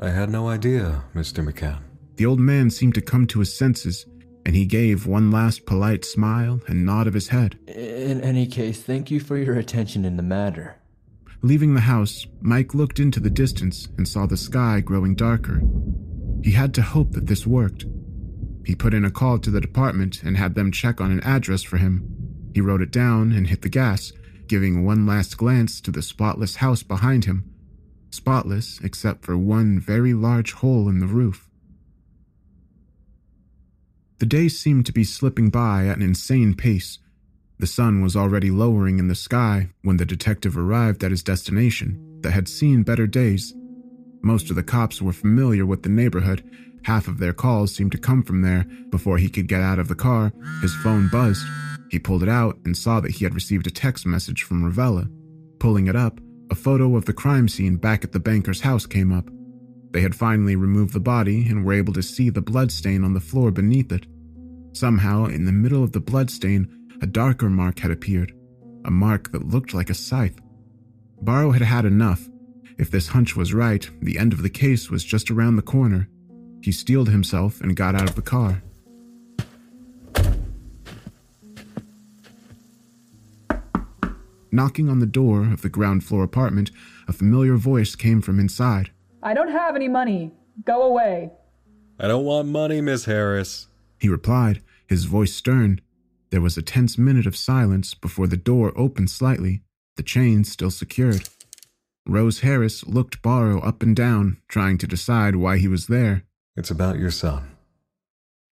[0.00, 1.46] I had no idea, Mr.
[1.46, 1.82] McCann.
[2.16, 4.06] The old man seemed to come to his senses,
[4.46, 7.58] and he gave one last polite smile and nod of his head.
[7.66, 10.76] In any case, thank you for your attention in the matter.
[11.42, 15.60] Leaving the house, Mike looked into the distance and saw the sky growing darker.
[16.44, 17.86] He had to hope that this worked.
[18.64, 21.64] He put in a call to the department and had them check on an address
[21.64, 22.08] for him.
[22.54, 24.12] He wrote it down and hit the gas,
[24.46, 27.52] giving one last glance to the spotless house behind him.
[28.10, 31.45] Spotless except for one very large hole in the roof.
[34.18, 36.98] The days seemed to be slipping by at an insane pace.
[37.58, 42.20] The sun was already lowering in the sky when the detective arrived at his destination
[42.22, 43.52] that had seen better days.
[44.22, 46.42] Most of the cops were familiar with the neighborhood.
[46.84, 48.64] Half of their calls seemed to come from there.
[48.90, 51.46] Before he could get out of the car, his phone buzzed.
[51.90, 55.10] He pulled it out and saw that he had received a text message from Ravella.
[55.58, 59.12] Pulling it up, a photo of the crime scene back at the banker's house came
[59.12, 59.28] up.
[59.90, 63.20] They had finally removed the body and were able to see the bloodstain on the
[63.20, 64.06] floor beneath it.
[64.72, 66.68] Somehow, in the middle of the bloodstain,
[67.00, 68.32] a darker mark had appeared,
[68.84, 70.38] a mark that looked like a scythe.
[71.22, 72.28] Barrow had had enough.
[72.78, 76.08] If this hunch was right, the end of the case was just around the corner.
[76.62, 78.62] He steeled himself and got out of the car.
[84.52, 86.70] Knocking on the door of the ground floor apartment,
[87.08, 88.90] a familiar voice came from inside.
[89.26, 90.30] I don't have any money.
[90.64, 91.32] Go away.
[91.98, 93.66] I don't want money, Miss Harris.
[93.98, 95.80] He replied, his voice stern.
[96.30, 99.62] There was a tense minute of silence before the door opened slightly,
[99.96, 101.28] the chain still secured.
[102.06, 106.22] Rose Harris looked Barrow up and down, trying to decide why he was there.
[106.54, 107.56] It's about your son.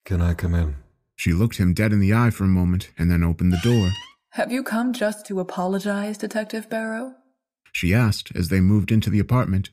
[0.04, 0.74] Can I come in?
[1.14, 3.90] She looked him dead in the eye for a moment and then opened the door.
[4.30, 7.14] Have you come just to apologize, Detective Barrow?
[7.70, 9.70] She asked as they moved into the apartment.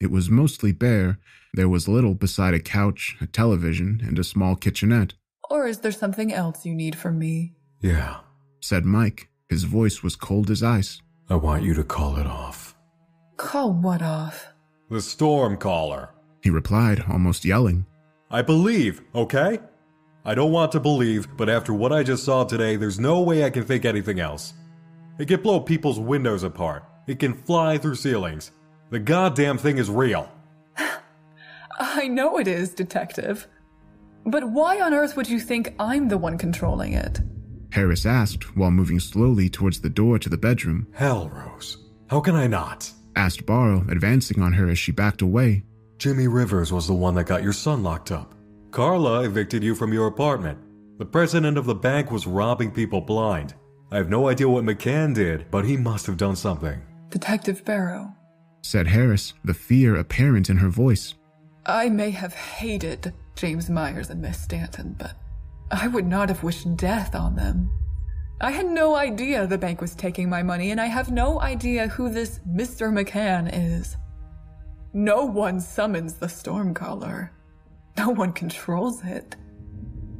[0.00, 1.18] It was mostly bare.
[1.54, 5.14] There was little beside a couch, a television, and a small kitchenette.
[5.50, 7.54] Or is there something else you need from me?
[7.80, 8.18] Yeah.
[8.60, 9.28] Said Mike.
[9.48, 11.00] His voice was cold as ice.
[11.30, 12.76] I want you to call it off.
[13.36, 14.48] Call what off?
[14.90, 16.10] The storm caller.
[16.42, 17.86] He replied, almost yelling.
[18.30, 19.58] I believe, okay?
[20.24, 23.44] I don't want to believe, but after what I just saw today, there's no way
[23.44, 24.52] I can think anything else.
[25.18, 26.84] It can blow people's windows apart.
[27.06, 28.50] It can fly through ceilings.
[28.90, 30.30] The goddamn thing is real.
[31.78, 33.46] I know it is, Detective.
[34.24, 37.20] But why on earth would you think I'm the one controlling it?
[37.70, 40.86] Harris asked while moving slowly towards the door to the bedroom.
[40.92, 41.84] Hell, Rose.
[42.08, 42.90] How can I not?
[43.14, 45.64] Asked Barrow, advancing on her as she backed away.
[45.98, 48.34] Jimmy Rivers was the one that got your son locked up.
[48.70, 50.58] Carla evicted you from your apartment.
[50.98, 53.54] The president of the bank was robbing people blind.
[53.90, 56.80] I have no idea what McCann did, but he must have done something.
[57.10, 58.14] Detective Barrow,
[58.62, 61.14] Said Harris, the fear apparent in her voice.
[61.66, 65.14] I may have hated James Myers and Miss Stanton, but
[65.70, 67.70] I would not have wished death on them.
[68.40, 71.88] I had no idea the bank was taking my money, and I have no idea
[71.88, 72.92] who this Mr.
[72.92, 73.96] McCann is.
[74.92, 77.30] No one summons the Stormcaller.
[77.96, 79.36] No one controls it.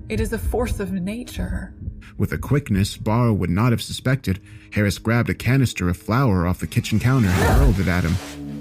[0.09, 1.75] It is a force of nature.
[2.17, 4.41] With a quickness Barrow would not have suspected,
[4.73, 8.17] Harris grabbed a canister of flour off the kitchen counter and hurled it at him.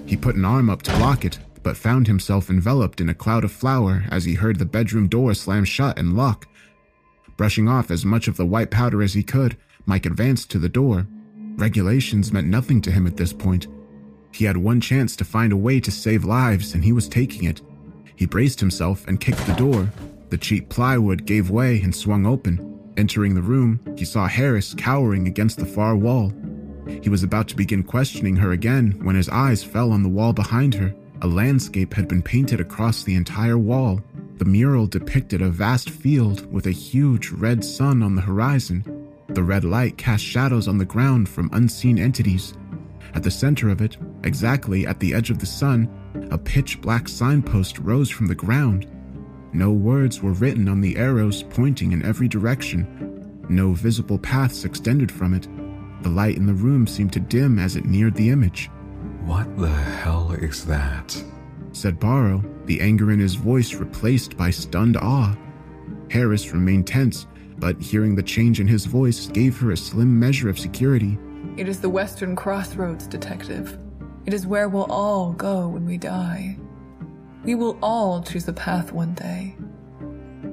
[0.05, 3.43] He put an arm up to block it, but found himself enveloped in a cloud
[3.43, 6.47] of flour as he heard the bedroom door slam shut and lock.
[7.35, 10.69] Brushing off as much of the white powder as he could, Mike advanced to the
[10.69, 11.07] door.
[11.55, 13.67] Regulations meant nothing to him at this point.
[14.31, 17.43] He had one chance to find a way to save lives, and he was taking
[17.43, 17.61] it.
[18.15, 19.91] He braced himself and kicked the door.
[20.29, 22.66] The cheap plywood gave way and swung open.
[22.97, 26.33] Entering the room, he saw Harris cowering against the far wall.
[27.03, 30.33] He was about to begin questioning her again when his eyes fell on the wall
[30.33, 30.95] behind her.
[31.21, 34.01] A landscape had been painted across the entire wall.
[34.37, 38.83] The mural depicted a vast field with a huge red sun on the horizon.
[39.27, 42.55] The red light cast shadows on the ground from unseen entities.
[43.13, 45.87] At the center of it, exactly at the edge of the sun,
[46.31, 48.87] a pitch black signpost rose from the ground.
[49.53, 53.45] No words were written on the arrows pointing in every direction.
[53.49, 55.47] No visible paths extended from it.
[56.03, 58.69] The light in the room seemed to dim as it neared the image.
[59.25, 61.23] What the hell is that?
[61.71, 65.35] Said Barrow, the anger in his voice replaced by stunned awe.
[66.09, 67.27] Harris remained tense,
[67.57, 71.17] but hearing the change in his voice gave her a slim measure of security.
[71.57, 73.77] It is the Western Crossroads, Detective.
[74.25, 76.57] It is where we'll all go when we die.
[77.47, 79.55] We will all choose a path one day.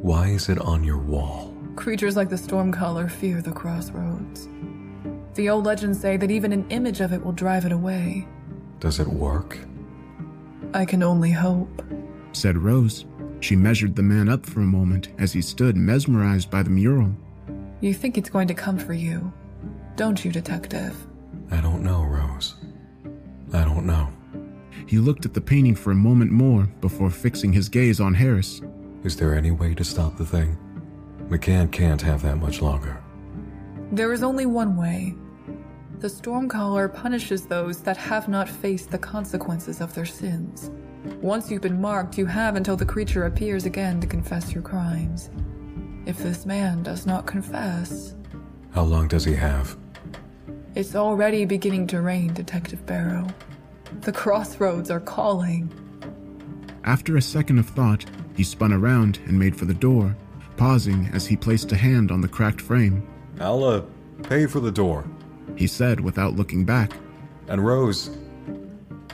[0.00, 1.52] Why is it on your wall?
[1.74, 4.48] Creatures like the Stormcaller fear the crossroads.
[5.34, 8.28] The old legends say that even an image of it will drive it away.
[8.78, 9.58] Does it work?
[10.72, 11.82] I can only hope.
[12.30, 13.06] Said Rose.
[13.40, 17.12] She measured the man up for a moment as he stood mesmerized by the mural.
[17.80, 19.32] You think it's going to come for you,
[19.96, 20.94] don't you, Detective?
[21.50, 22.54] I don't know, Rose.
[23.52, 24.13] I don't know.
[24.86, 28.60] He looked at the painting for a moment more before fixing his gaze on Harris.
[29.02, 30.56] Is there any way to stop the thing?
[31.28, 33.02] McCann can't have that much longer.
[33.92, 35.14] There is only one way.
[36.00, 40.70] The Stormcaller punishes those that have not faced the consequences of their sins.
[41.22, 45.30] Once you've been marked, you have until the creature appears again to confess your crimes.
[46.06, 48.14] If this man does not confess,
[48.72, 49.76] How long does he have?
[50.74, 53.26] it's already beginning to rain, Detective Barrow.
[54.00, 55.72] The crossroads are calling.
[56.84, 58.04] After a second of thought,
[58.36, 60.16] he spun around and made for the door,
[60.56, 63.06] pausing as he placed a hand on the cracked frame.
[63.40, 63.82] I'll, uh,
[64.24, 65.04] pay for the door.
[65.56, 66.92] He said without looking back.
[67.48, 68.10] And Rose,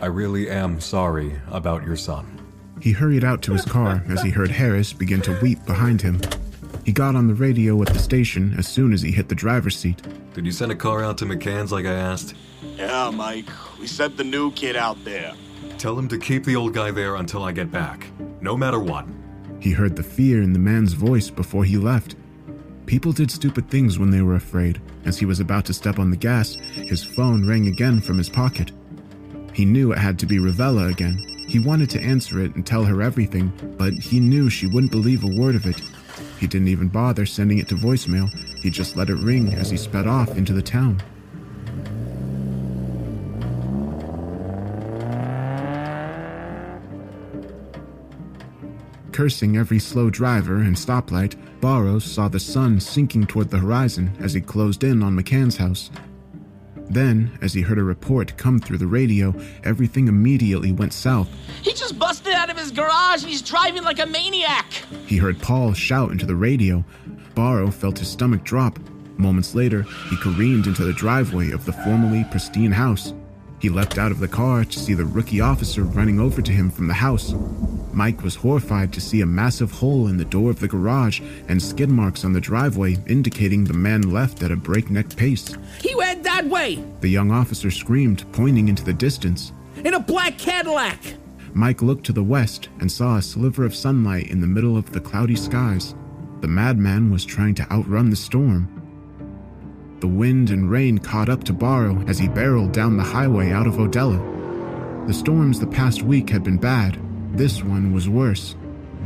[0.01, 2.41] I really am sorry about your son.
[2.81, 6.21] He hurried out to his car as he heard Harris begin to weep behind him.
[6.85, 9.77] He got on the radio at the station as soon as he hit the driver's
[9.77, 10.01] seat.
[10.33, 12.35] Did you send a car out to McCann's like I asked?
[12.81, 13.51] Yeah, Mike.
[13.79, 15.35] We sent the new kid out there.
[15.77, 18.07] Tell him to keep the old guy there until I get back,
[18.41, 19.07] no matter what.
[19.61, 22.17] He heard the fear in the man's voice before he left.
[22.87, 24.81] People did stupid things when they were afraid.
[25.05, 28.31] As he was about to step on the gas, his phone rang again from his
[28.31, 28.73] pocket.
[29.53, 31.19] He knew it had to be Ravella again.
[31.47, 35.23] He wanted to answer it and tell her everything, but he knew she wouldn't believe
[35.23, 35.83] a word of it.
[36.39, 38.33] He didn't even bother sending it to voicemail.
[38.63, 41.03] He just let it ring as he sped off into the town.
[49.21, 54.33] Cursing every slow driver and stoplight, Barrows saw the sun sinking toward the horizon as
[54.33, 55.91] he closed in on McCann's house.
[56.89, 61.29] Then, as he heard a report come through the radio, everything immediately went south.
[61.61, 64.73] He just busted out of his garage and he's driving like a maniac.
[65.05, 66.83] He heard Paul shout into the radio.
[67.35, 68.79] Barrow felt his stomach drop.
[69.19, 73.13] Moments later, he careened into the driveway of the formerly pristine house.
[73.61, 76.71] He leapt out of the car to see the rookie officer running over to him
[76.71, 77.35] from the house.
[77.93, 81.61] Mike was horrified to see a massive hole in the door of the garage and
[81.63, 85.55] skid marks on the driveway indicating the man left at a breakneck pace.
[85.83, 89.53] He went that way The young officer screamed, pointing into the distance.
[89.85, 90.99] in a black Cadillac.
[91.53, 94.93] Mike looked to the west and saw a sliver of sunlight in the middle of
[94.93, 95.95] the cloudy skies.
[96.41, 98.80] The madman was trying to outrun the storm.
[100.01, 103.67] The wind and rain caught up to Barrow as he barreled down the highway out
[103.67, 104.19] of Odella.
[105.07, 106.99] The storms the past week had been bad.
[107.37, 108.57] This one was worse.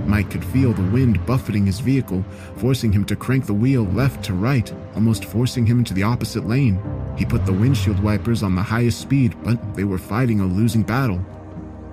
[0.07, 2.25] Mike could feel the wind buffeting his vehicle,
[2.59, 6.47] forcing him to crank the wheel left to right, almost forcing him into the opposite
[6.47, 6.81] lane.
[7.17, 10.85] He put the windshield wipers on the highest speed, but they were fighting a losing
[10.85, 11.25] battle.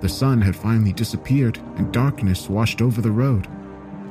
[0.00, 3.48] The sun had finally disappeared, and darkness washed over the road.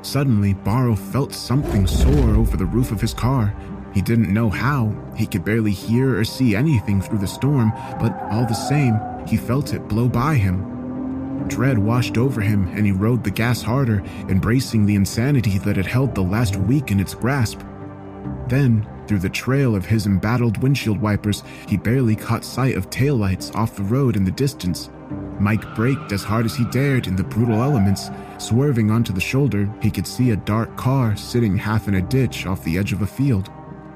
[0.02, 3.54] Suddenly, Barrow felt something soar over the roof of his car.
[3.94, 4.96] He didn't know how.
[5.16, 9.38] He could barely hear or see anything through the storm, but all the same, he
[9.38, 11.48] felt it blow by him.
[11.48, 15.86] Dread washed over him, and he rode the gas harder, embracing the insanity that had
[15.86, 17.60] held the last week in its grasp.
[18.48, 23.54] Then, through the trail of his embattled windshield wipers, he barely caught sight of taillights
[23.56, 24.90] off the road in the distance.
[25.40, 28.10] Mike braked as hard as he dared in the brutal elements.
[28.38, 32.46] Swerving onto the shoulder, he could see a dark car sitting half in a ditch
[32.46, 33.50] off the edge of a field.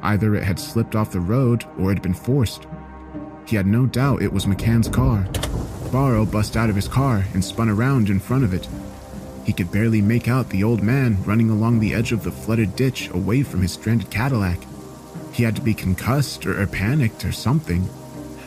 [0.06, 2.68] Either it had slipped off the road or had been forced.
[3.48, 5.28] He had no doubt it was McCann's car.
[5.92, 8.68] Barrow bust out of his car and spun around in front of it.
[9.46, 12.76] He could barely make out the old man running along the edge of the flooded
[12.76, 14.60] ditch away from his stranded Cadillac.
[15.32, 17.90] He had to be concussed or, or panicked or something.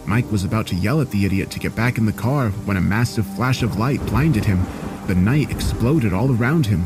[0.07, 2.77] Mike was about to yell at the idiot to get back in the car when
[2.77, 4.65] a massive flash of light blinded him.
[5.09, 6.85] The night exploded all around him.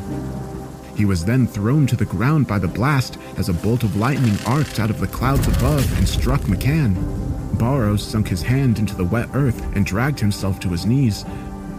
[0.95, 4.37] He was then thrown to the ground by the blast as a bolt of lightning
[4.47, 7.59] arced out of the clouds above and struck McCann.
[7.59, 11.25] Barrows sunk his hand into the wet earth and dragged himself to his knees,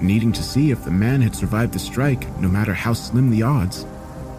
[0.01, 3.43] needing to see if the man had survived the strike, no matter how slim the
[3.43, 3.85] odds.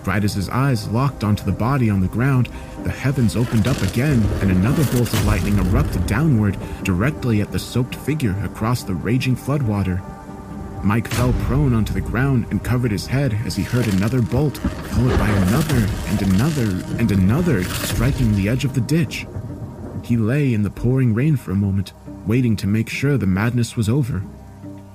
[0.05, 2.51] Right as his eyes locked onto the body on the ground,
[2.83, 7.59] the heavens opened up again and another bolt of lightning erupted downward, directly at the
[7.59, 10.03] soaked figure across the raging floodwater.
[10.85, 14.59] Mike fell prone onto the ground and covered his head as he heard another bolt,
[14.59, 19.27] followed by another and another and another, striking the edge of the ditch.
[20.03, 21.95] He lay in the pouring rain for a moment,
[22.27, 24.23] waiting to make sure the madness was over.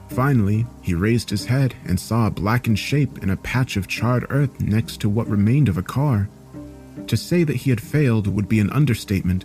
[0.09, 4.27] Finally, he raised his head and saw a blackened shape in a patch of charred
[4.29, 6.29] earth next to what remained of a car.
[7.07, 9.43] To say that he had failed would be an understatement.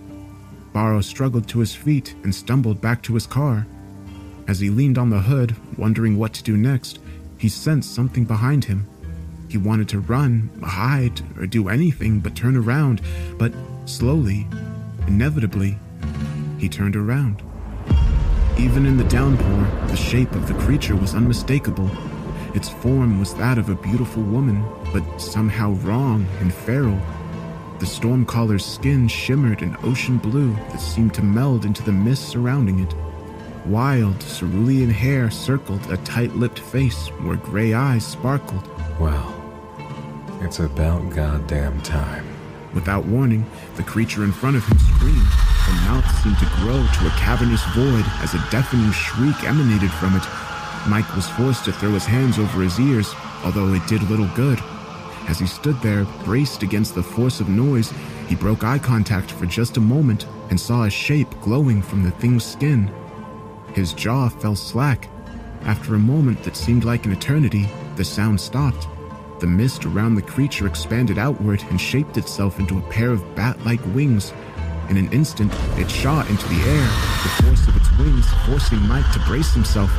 [0.74, 3.66] Barrow struggled to his feet and stumbled back to his car.
[4.46, 6.98] As he leaned on the hood, wondering what to do next,
[7.38, 8.86] he sensed something behind him.
[9.48, 13.00] He wanted to run, hide, or do anything but turn around,
[13.38, 13.52] but
[13.84, 14.46] slowly,
[15.06, 15.76] Inevitably,
[16.58, 17.42] he turned around.
[18.58, 21.90] Even in the downpour, the shape of the creature was unmistakable.
[22.54, 26.98] Its form was that of a beautiful woman, but somehow wrong and feral.
[27.80, 32.28] The storm stormcaller's skin shimmered an ocean blue that seemed to meld into the mist
[32.28, 32.94] surrounding it.
[33.66, 38.68] Wild, cerulean hair circled a tight lipped face where gray eyes sparkled.
[39.00, 39.34] Well,
[40.42, 42.26] it's about goddamn time.
[42.74, 43.46] Without warning,
[43.76, 45.16] the creature in front of him screamed.
[45.16, 50.14] Her mouth seemed to grow to a cavernous void as a deafening shriek emanated from
[50.14, 50.24] it.
[50.86, 54.58] Mike was forced to throw his hands over his ears, although it did little good.
[55.26, 57.94] As he stood there, braced against the force of noise,
[58.28, 62.10] he broke eye contact for just a moment and saw a shape glowing from the
[62.10, 62.90] thing's skin.
[63.74, 65.08] His jaw fell slack.
[65.62, 68.86] After a moment that seemed like an eternity, the sound stopped.
[69.40, 73.64] The mist around the creature expanded outward and shaped itself into a pair of bat
[73.64, 74.32] like wings.
[74.88, 76.86] In an instant, it shot into the air,
[77.22, 79.90] the force of its wings forcing Mike to brace himself.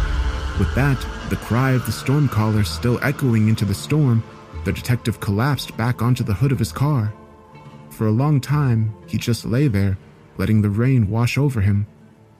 [0.57, 0.99] With that,
[1.29, 4.23] the cry of the stormcaller still echoing into the storm,
[4.63, 7.13] the detective collapsed back onto the hood of his car.
[7.89, 9.97] For a long time, he just lay there,
[10.37, 11.87] letting the rain wash over him.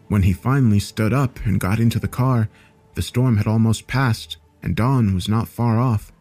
[0.07, 2.49] When he finally stood up and got into the car,
[2.93, 6.11] the storm had almost passed, and dawn was not far off.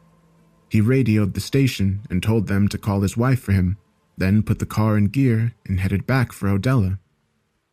[0.69, 3.77] He radioed the station and told them to call his wife for him,
[4.17, 6.99] then put the car in gear and headed back for Odella.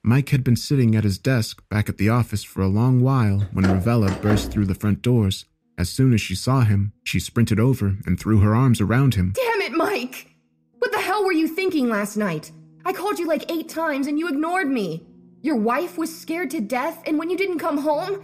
[0.03, 3.47] Mike had been sitting at his desk back at the office for a long while
[3.53, 5.45] when Ravella burst through the front doors.
[5.77, 9.33] As soon as she saw him, she sprinted over and threw her arms around him.
[9.35, 10.35] Damn it, Mike!
[10.79, 12.51] What the hell were you thinking last night?
[12.83, 15.05] I called you like eight times and you ignored me.
[15.41, 18.23] Your wife was scared to death, and when you didn't come home,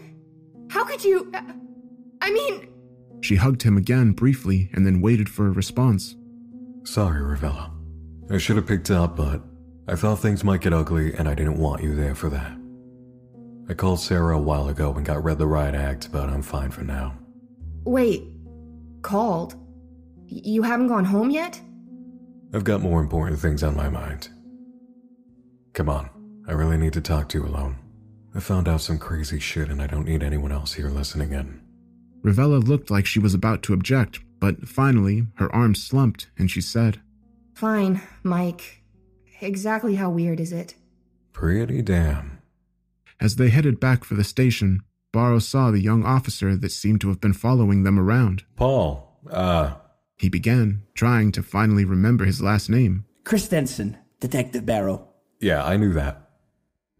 [0.70, 1.32] how could you.
[1.34, 1.41] Uh,
[2.22, 2.70] I mean,
[3.22, 6.15] she hugged him again briefly and then waited for a response.
[6.84, 7.72] Sorry, Ravella.
[8.30, 9.41] I should have picked up, but
[9.88, 12.57] I thought things might get ugly and I didn't want you there for that.
[13.70, 16.72] I called Sarah a while ago and got read the riot act, but I'm fine
[16.72, 17.18] for now.
[17.84, 18.24] Wait,
[19.01, 19.55] called?
[20.26, 21.59] You haven't gone home yet?
[22.53, 24.30] I've got more important things on my mind.
[25.74, 26.09] Come on,
[26.48, 27.78] I really need to talk to you alone.
[28.34, 31.62] I found out some crazy shit and I don't need anyone else here listening in.
[32.24, 36.62] Ravella looked like she was about to object, but finally her arms slumped and she
[36.62, 37.02] said,
[37.54, 38.84] Fine, Mike.
[39.41, 40.76] Exactly how weird is it?
[41.34, 42.39] Pretty damn.
[43.20, 44.82] As they headed back for the station,
[45.12, 48.43] Barrow saw the young officer that seemed to have been following them around.
[48.56, 49.74] Paul, uh.
[50.18, 53.06] He began, trying to finally remember his last name.
[53.24, 55.08] Christensen, Detective Barrow.
[55.39, 56.26] Yeah, I knew that.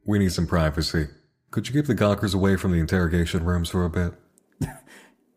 [0.08, 1.10] We need some privacy.
[1.52, 4.14] Could you keep the gawkers away from the interrogation rooms for a bit?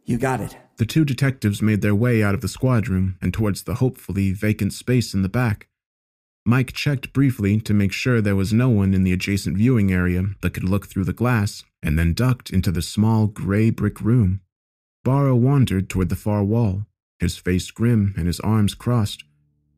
[0.06, 0.56] You got it.
[0.78, 4.32] The two detectives made their way out of the squad room and towards the hopefully
[4.32, 5.68] vacant space in the back.
[6.44, 10.24] Mike checked briefly to make sure there was no one in the adjacent viewing area
[10.40, 14.40] that could look through the glass, and then ducked into the small gray brick room.
[15.04, 16.86] Barrow wandered toward the far wall,
[17.20, 19.22] his face grim and his arms crossed.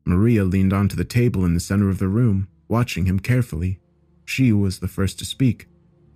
[0.03, 3.79] Maria leaned onto the table in the center of the room, watching him carefully.
[4.25, 5.67] She was the first to speak.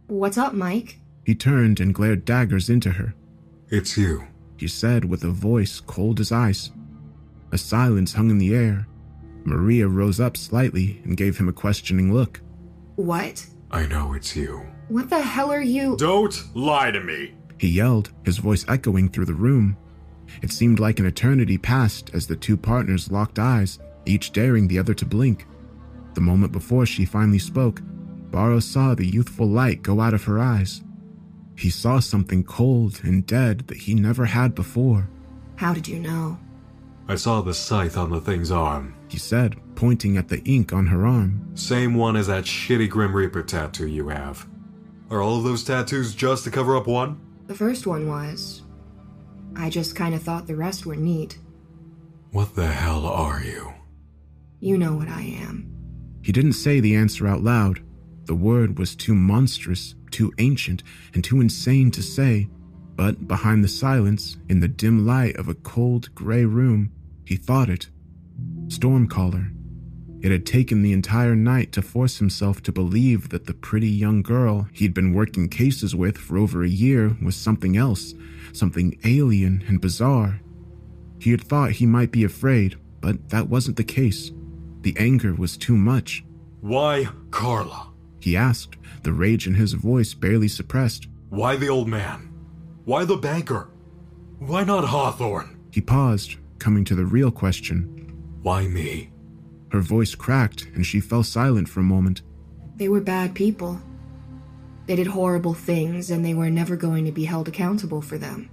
[0.07, 0.99] What's up, Mike?
[1.25, 3.13] He turned and glared daggers into her.
[3.69, 6.71] It's you, he said with a voice cold as ice.
[7.51, 8.87] A silence hung in the air.
[9.43, 12.41] Maria rose up slightly and gave him a questioning look.
[12.95, 13.45] What?
[13.71, 14.65] I know it's you.
[14.87, 15.97] What the hell are you?
[15.97, 19.77] Don't lie to me, he yelled, his voice echoing through the room.
[20.41, 24.79] It seemed like an eternity passed as the two partners locked eyes, each daring the
[24.79, 25.45] other to blink.
[26.13, 27.81] The moment before she finally spoke,
[28.31, 30.83] Barrow saw the youthful light go out of her eyes.
[31.57, 35.09] He saw something cold and dead that he never had before.
[35.55, 36.37] How did you know?
[37.07, 40.87] I saw the scythe on the thing's arm, he said, pointing at the ink on
[40.87, 41.49] her arm.
[41.55, 44.45] Same one as that shitty Grim Reaper tattoo you have.
[45.09, 47.19] Are all of those tattoos just to cover up one?
[47.47, 48.63] The first one was.
[49.55, 51.39] I just kind of thought the rest were neat.
[52.31, 53.73] What the hell are you?
[54.59, 55.73] You know what I am.
[56.21, 57.81] He didn't say the answer out loud.
[58.27, 62.49] The word was too monstrous, too ancient, and too insane to say.
[62.95, 66.91] But behind the silence, in the dim light of a cold, gray room,
[67.25, 67.89] he thought it.
[68.67, 69.53] Stormcaller.
[70.21, 74.23] It had taken the entire night to force himself to believe that the pretty young
[74.23, 78.13] girl he'd been working cases with for over a year was something else,
[78.51, 80.41] something alien and bizarre.
[81.19, 84.31] He had thought he might be afraid, but that wasn't the case.
[84.81, 86.25] The anger was too much.
[86.59, 87.93] Why Carla?
[88.27, 91.07] He asked, the rage in his voice barely suppressed.
[91.29, 92.29] Why the old man?
[92.83, 93.69] Why the banker?
[94.39, 95.57] Why not Hawthorne?
[95.71, 98.13] He paused, coming to the real question.
[98.41, 99.11] Why me?
[99.71, 102.21] Her voice cracked and she fell silent for a moment.
[102.75, 103.81] They were bad people.
[104.87, 108.49] They did horrible things and they were never going to be held accountable for them.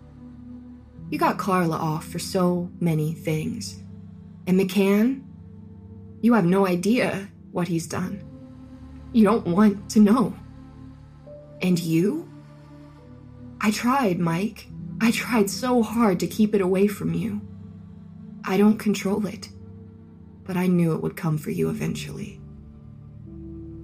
[1.11, 3.83] You got Carla off for so many things.
[4.47, 5.25] And McCann?
[6.21, 8.23] You have no idea what he's done.
[9.15, 10.35] You don't want to know.
[11.63, 12.29] And you?
[13.61, 14.67] I tried, Mike.
[15.01, 17.41] I tried so hard to keep it away from you.
[18.45, 19.51] I don't control it,
[20.43, 22.41] but I knew it would come for you eventually.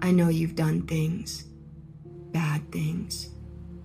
[0.03, 1.45] I know you've done things,
[2.33, 3.31] bad things.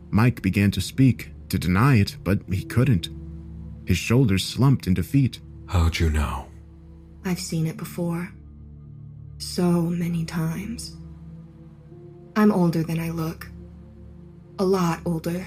[0.10, 3.10] Mike began to speak, to deny it, but he couldn't.
[3.86, 5.42] His shoulders slumped in defeat.
[5.68, 6.48] How'd you know?
[7.24, 8.32] I've seen it before.
[9.38, 10.98] So many times.
[12.36, 13.50] I'm older than I look.
[14.60, 15.46] A lot older.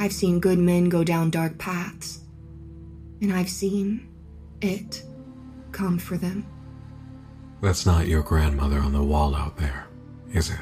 [0.00, 2.20] I've seen good men go down dark paths.
[3.20, 4.08] And I've seen
[4.60, 5.02] it
[5.72, 6.46] come for them.
[7.60, 9.86] That's not your grandmother on the wall out there,
[10.32, 10.60] is it?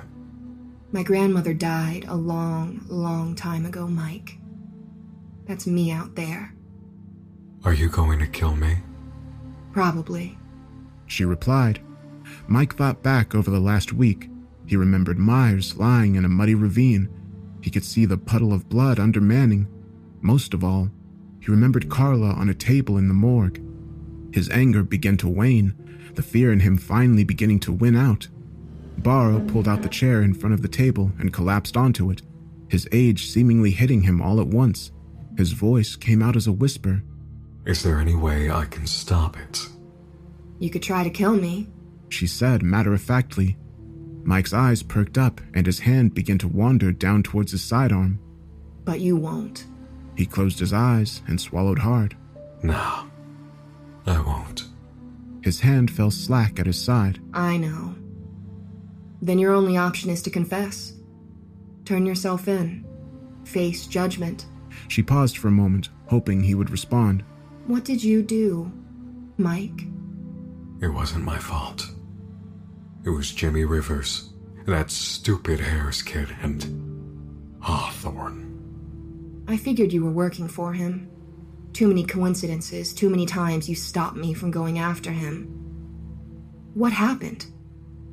[0.91, 4.39] My grandmother died a long, long time ago, Mike.
[5.47, 6.55] That's me out there.
[7.65, 8.79] Are you going to kill me?
[9.73, 10.37] Probably.
[11.07, 11.81] She replied.
[12.47, 14.28] Mike thought back over the last week.
[14.69, 17.09] He remembered Myers lying in a muddy ravine.
[17.63, 19.67] He could see the puddle of blood under Manning.
[20.21, 20.91] Most of all,
[21.41, 23.63] he remembered Carla on a table in the morgue.
[24.33, 25.75] His anger began to wane,
[26.15, 28.29] the fear in him finally beginning to win out.
[28.99, 32.21] Barrow pulled out the chair in front of the table and collapsed onto it,
[32.69, 34.93] his age seemingly hitting him all at once.
[35.39, 37.03] His voice came out as a whisper.
[37.65, 39.67] Is there any way I can stop it?
[40.59, 41.69] You could try to kill me,
[42.11, 43.57] she said matter of factly.
[44.29, 48.19] Mike's eyes perked up and his hand began to wander down towards his sidearm.
[48.85, 49.65] But you won't.
[50.19, 52.15] He closed his eyes and swallowed hard.
[52.63, 53.09] No,
[54.05, 54.65] I won't.
[55.43, 57.21] His hand fell slack at his side.
[57.33, 57.95] I know.
[59.23, 60.93] Then your only option is to confess.
[61.87, 62.85] Turn yourself in.
[63.45, 64.45] Face judgment.
[64.89, 67.25] She paused for a moment, hoping he would respond.
[67.67, 68.71] What did you do,
[69.39, 69.87] Mike?
[70.83, 71.87] It wasn't my fault.
[73.05, 74.31] It was Jimmy Rivers,
[74.67, 79.45] that stupid Harris kid, and Hawthorne.
[79.49, 81.11] I figured you were working for him.
[81.73, 85.45] Too many coincidences, too many times you stopped me from going after him.
[86.75, 87.47] What happened?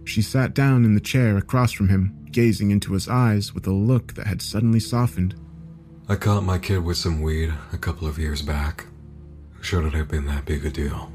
[0.06, 3.74] She sat down in the chair across from him, gazing into his eyes with a
[3.74, 5.36] look that had suddenly softened.
[6.08, 8.86] I caught my kid with some weed a couple of years back.
[9.62, 11.12] Shouldn't have been that big a deal.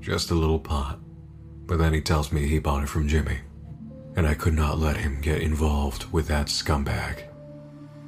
[0.00, 0.98] Just a little pot.
[1.70, 3.38] But then he tells me he bought it from Jimmy.
[4.16, 7.22] And I could not let him get involved with that scumbag.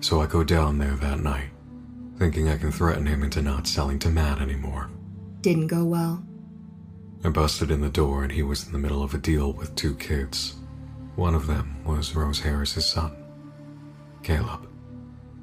[0.00, 1.50] So I go down there that night,
[2.18, 4.90] thinking I can threaten him into not selling to Matt anymore.
[5.42, 6.24] Didn't go well.
[7.22, 9.76] I busted in the door and he was in the middle of a deal with
[9.76, 10.56] two kids.
[11.14, 13.14] One of them was Rose Harris's son,
[14.24, 14.68] Caleb.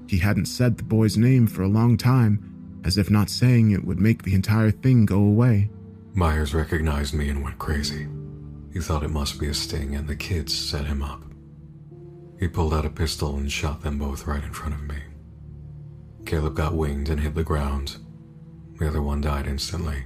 [0.09, 3.85] He hadn't said the boy's name for a long time, as if not saying it
[3.85, 5.69] would make the entire thing go away.
[6.13, 8.07] Myers recognized me and went crazy.
[8.73, 11.23] He thought it must be a sting, and the kids set him up.
[12.39, 14.97] He pulled out a pistol and shot them both right in front of me.
[16.25, 17.97] Caleb got winged and hit the ground.
[18.77, 20.05] The other one died instantly.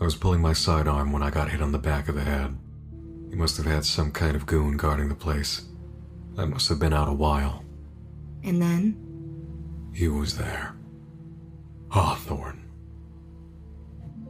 [0.00, 2.56] I was pulling my sidearm when I got hit on the back of the head.
[3.30, 5.66] He must have had some kind of goon guarding the place.
[6.36, 7.64] I must have been out a while.
[8.42, 9.90] And then?
[9.94, 10.74] He was there.
[11.90, 12.59] Hawthorne.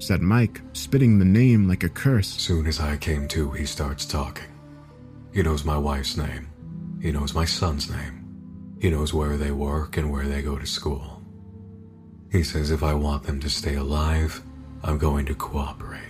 [0.01, 2.29] Said Mike, spitting the name like a curse.
[2.29, 4.47] Soon as I came to, he starts talking.
[5.31, 6.49] He knows my wife's name.
[7.03, 8.77] He knows my son's name.
[8.81, 11.23] He knows where they work and where they go to school.
[12.33, 14.43] He says if I want them to stay alive,
[14.83, 16.09] I'm going to cooperate.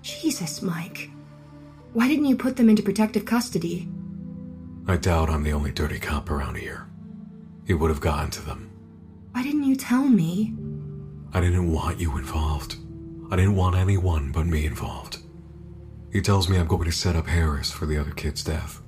[0.00, 1.10] Jesus, Mike.
[1.94, 3.88] Why didn't you put them into protective custody?
[4.86, 6.86] I doubt I'm the only dirty cop around here.
[7.66, 8.70] He would have gotten to them.
[9.32, 10.54] Why didn't you tell me?
[11.34, 12.76] I didn't want you involved.
[13.30, 15.18] I didn't want anyone but me involved.
[16.10, 18.80] He tells me I'm going to set up Harris for the other kid's death.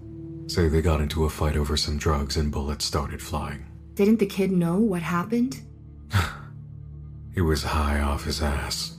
[0.46, 3.66] Say they got into a fight over some drugs and bullets started flying.
[3.94, 5.60] Didn't the kid know what happened?
[7.34, 8.98] he was high off his ass.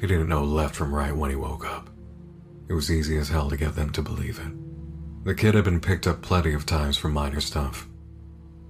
[0.00, 1.90] He didn't know left from right when he woke up.
[2.68, 5.24] It was easy as hell to get them to believe it.
[5.24, 7.86] The kid had been picked up plenty of times for minor stuff.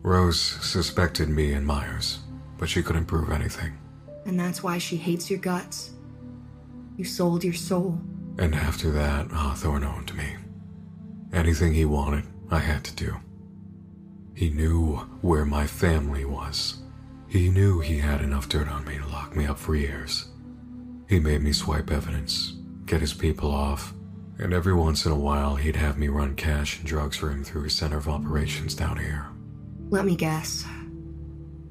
[0.02, 2.18] Rose suspected me and Myers,
[2.56, 3.78] but she couldn't prove anything.
[4.26, 5.92] And that's why she hates your guts.
[6.99, 8.01] You sold your soul.
[8.38, 10.34] And after that, Hawthorne owned me.
[11.32, 13.16] Anything he wanted, I had to do.
[14.34, 16.82] He knew where my family was.
[17.28, 20.26] He knew he had enough dirt on me to lock me up for years.
[21.09, 23.94] He made me swipe evidence, get his people off,
[24.40, 27.44] and every once in a while he'd have me run cash and drugs for him
[27.44, 29.26] through his center of operations down here.
[29.88, 30.64] Let me guess.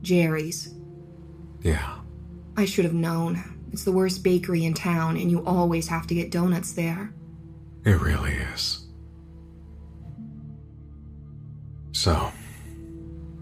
[0.01, 0.73] Jerry's.
[1.63, 1.97] Yeah.
[2.55, 3.56] I should have known.
[3.72, 7.13] It's the worst bakery in town, and you always have to get donuts there.
[7.84, 8.86] It really is.
[11.91, 12.32] So,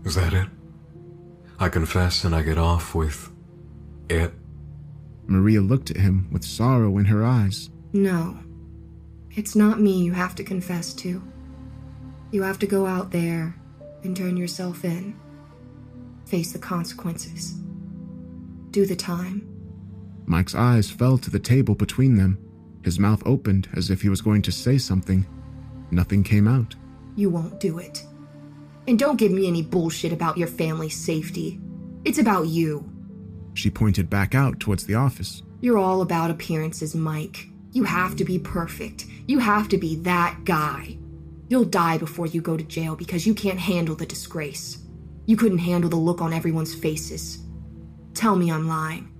[0.04, 0.48] is that it?
[1.60, 3.32] I confess and I get off with
[4.10, 4.34] it?
[5.28, 7.70] Maria looked at him with sorrow in her eyes.
[7.94, 8.40] No.
[9.32, 11.22] It's not me you have to confess to.
[12.32, 13.56] You have to go out there
[14.04, 15.18] and turn yourself in.
[16.26, 17.56] Face the consequences.
[18.72, 19.55] Do the time.
[20.26, 22.40] Mike's eyes fell to the table between them.
[22.84, 25.26] His mouth opened as if he was going to say something.
[25.92, 26.76] Nothing came out.
[27.16, 28.04] You won't do it.
[28.88, 31.60] And don't give me any bullshit about your family's safety.
[32.04, 32.90] It's about you.
[33.54, 35.42] She pointed back out towards the office.
[35.62, 37.48] You're all about appearances, Mike.
[37.72, 39.06] You have to be perfect.
[39.28, 40.98] You have to be that guy.
[41.48, 44.80] You'll die before you go to jail because you can't handle the disgrace.
[45.26, 47.40] You couldn't handle the look on everyone's faces.
[48.14, 49.15] Tell me I'm lying.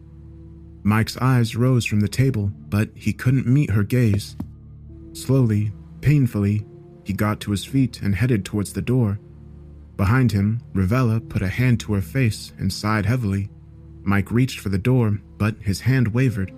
[0.86, 4.36] Mike's eyes rose from the table, but he couldn't meet her gaze.
[5.14, 5.72] Slowly,
[6.02, 6.64] painfully,
[7.04, 9.20] he got to his feet and headed towards the door.
[9.98, 13.50] Behind him, Ravella put a hand to her face and sighed heavily.
[14.04, 16.54] Mike reached for the door, but his hand wavered.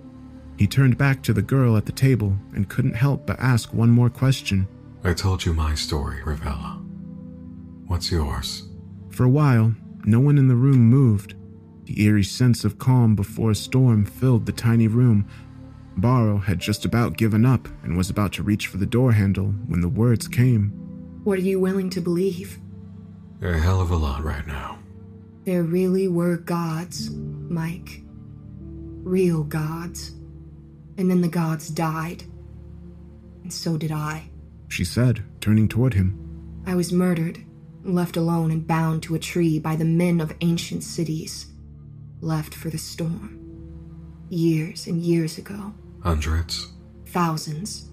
[0.58, 3.90] He turned back to the girl at the table and couldn't help but ask one
[3.90, 4.68] more question.
[5.04, 6.84] I told you my story, Ravella.
[7.86, 8.68] What's yours?
[9.08, 9.74] For a while,
[10.04, 11.34] no one in the room moved.
[11.88, 15.26] The eerie sense of calm before a storm filled the tiny room.
[15.96, 19.54] Barrow had just about given up and was about to reach for the door handle
[19.68, 20.68] when the words came.
[21.24, 22.58] What are you willing to believe?
[23.40, 24.80] A hell of a lot right now.
[25.44, 28.02] There really were gods, Mike.
[29.02, 30.10] Real gods.
[30.98, 32.22] And then the gods died.
[33.44, 34.28] And so did I.
[34.68, 36.62] She said, turning toward him.
[36.66, 37.42] I was murdered,
[37.82, 41.46] left alone and bound to a tree by the men of ancient cities.
[42.20, 43.38] Left for the storm.
[44.28, 45.72] Years and years ago.
[46.02, 46.72] Hundreds?
[47.06, 47.90] Thousands.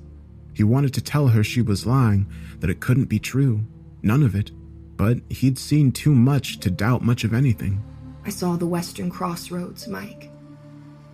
[0.53, 2.27] He wanted to tell her she was lying,
[2.59, 3.61] that it couldn't be true.
[4.01, 4.51] None of it.
[4.97, 7.83] but he'd seen too much to doubt much of anything.
[8.25, 10.31] I saw the western crossroads, Mike,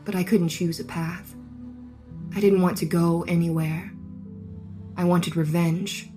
[0.06, 1.36] but I couldn't choose a path.
[2.36, 3.92] I didn't want to go anywhere.
[4.96, 6.10] I wanted revenge.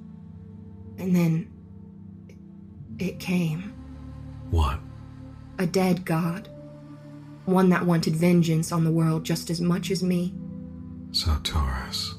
[0.98, 1.50] And then
[2.98, 3.72] it came.
[4.50, 4.78] What?
[5.58, 6.48] A dead god.
[7.44, 10.34] One that wanted vengeance on the world just as much as me.
[11.10, 12.14] Sartoris.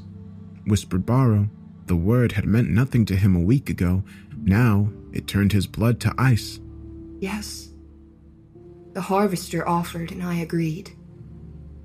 [0.66, 1.50] Whispered Barrow.
[1.88, 4.04] The word had meant nothing to him a week ago.
[4.38, 6.60] Now it turned his blood to ice.
[7.20, 7.70] Yes.
[8.94, 10.92] The harvester offered, and I agreed.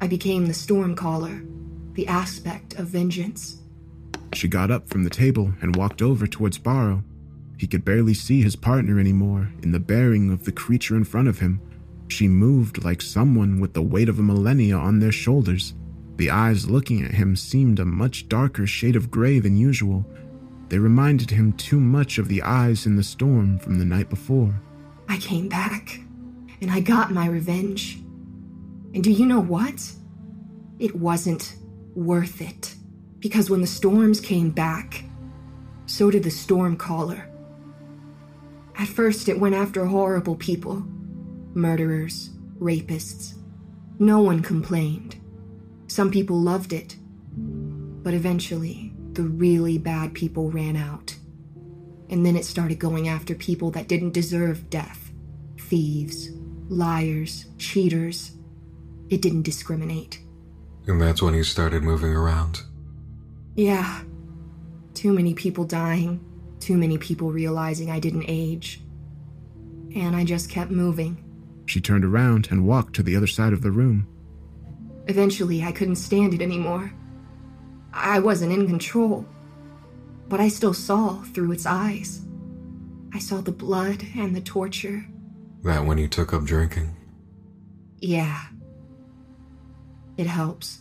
[0.01, 1.47] I became the Stormcaller,
[1.95, 3.61] the aspect of vengeance.
[4.33, 7.03] She got up from the table and walked over towards Barrow.
[7.59, 11.29] He could barely see his partner anymore in the bearing of the creature in front
[11.29, 11.61] of him.
[12.11, 15.75] She moved like someone with the weight of a millennia on their shoulders.
[16.17, 20.05] The eyes looking at him seemed a much darker shade of gray than usual.
[20.69, 24.61] They reminded him too much of the eyes in the storm from the night before.
[25.09, 26.01] I came back,
[26.61, 27.97] and I got my revenge.
[28.93, 29.93] And do you know what?
[30.79, 31.55] It wasn't
[31.95, 32.75] worth it.
[33.21, 35.05] Because when the storms came back,
[35.87, 37.29] so did the storm caller.
[38.77, 40.85] At first, it went after horrible people
[41.55, 43.35] murderers, rapists.
[43.99, 45.17] No one complained.
[45.87, 46.97] Some people loved it.
[47.37, 51.17] But eventually, the really bad people ran out.
[52.09, 55.11] And then it started going after people that didn't deserve death
[55.59, 56.31] thieves,
[56.69, 58.33] liars, cheaters.
[59.09, 60.19] It didn't discriminate.
[60.87, 62.63] And that's when he started moving around?
[63.55, 64.03] Yeah.
[64.95, 66.25] Too many people dying,
[66.59, 68.83] too many people realizing I didn't age.
[69.95, 71.25] And I just kept moving.
[71.71, 74.09] She turned around and walked to the other side of the room.
[75.07, 76.93] Eventually, I couldn't stand it anymore.
[77.93, 79.25] I wasn't in control,
[80.29, 82.27] but I still saw through its eyes.
[83.15, 85.07] I saw the blood and the torture.
[85.63, 86.97] That when you took up drinking?
[88.01, 88.47] Yeah.
[90.17, 90.81] It helps.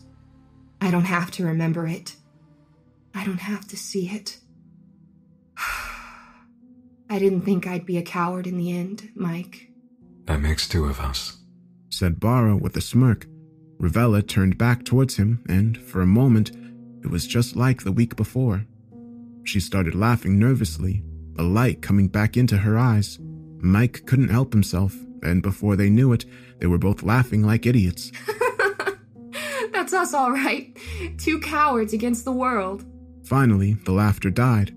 [0.82, 2.16] I don't have to remember it.
[3.14, 4.40] I don't have to see it.
[7.12, 9.69] I didn't think I'd be a coward in the end, Mike.
[10.30, 11.40] That makes two of us,
[11.90, 13.26] said Barrow with a smirk.
[13.82, 16.52] Ravella turned back towards him, and for a moment,
[17.04, 18.64] it was just like the week before.
[19.44, 21.02] She started laughing nervously,
[21.40, 23.18] a light coming back into her eyes.
[23.58, 26.26] Mike couldn't help himself, and before they knew it,
[26.60, 28.12] they were both laughing like idiots.
[29.74, 30.78] That's us, all right.
[31.18, 32.86] Two cowards against the world.
[33.26, 34.76] Finally, the laughter died.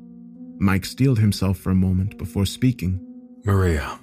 [0.59, 3.07] Mike steeled himself for a moment before speaking.
[3.44, 3.98] Maria.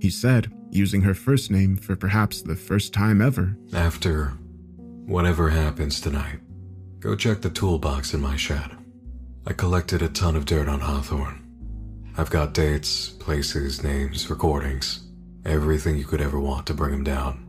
[0.00, 3.56] He said, using her first name for perhaps the first time ever.
[3.72, 4.32] After
[5.06, 6.40] whatever happens tonight,
[7.00, 8.76] go check the toolbox in my shed.
[9.46, 11.42] I collected a ton of dirt on Hawthorne.
[12.18, 15.06] I've got dates, places, names, recordings,
[15.44, 17.46] everything you could ever want to bring him down.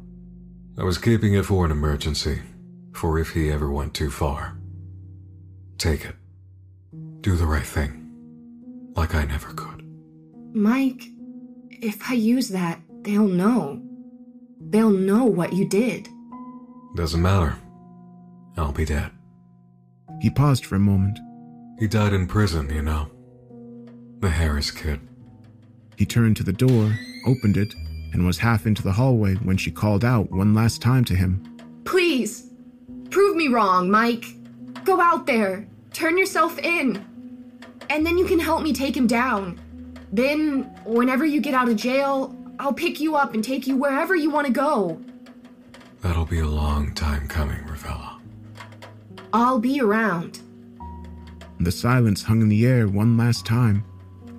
[0.78, 2.42] I was keeping it for an emergency,
[2.94, 4.58] for if he ever went too far.
[5.78, 6.16] Take it.
[7.22, 8.92] Do the right thing.
[8.96, 9.84] Like I never could.
[10.54, 11.04] Mike,
[11.82, 13.82] if I use that, they'll know.
[14.60, 16.08] They'll know what you did.
[16.96, 17.56] Doesn't matter.
[18.58, 19.12] I'll be dead.
[20.22, 21.20] He paused for a moment.
[21.80, 23.12] He died in prison, you know.
[24.20, 25.00] The Harris kid.
[25.96, 26.92] He turned to the door,
[27.26, 27.74] opened it,
[28.14, 31.44] and was half into the hallway when she called out one last time to him.
[31.86, 32.50] Please,
[33.12, 34.26] prove me wrong, Mike.
[34.84, 37.06] Go out there, turn yourself in,
[37.90, 39.60] and then you can help me take him down.
[40.12, 44.16] Then, whenever you get out of jail, I'll pick you up and take you wherever
[44.16, 45.02] you want to go.
[46.02, 48.20] That'll be a long time coming, Ravella.
[49.34, 50.40] I'll be around.
[51.60, 53.84] The silence hung in the air one last time.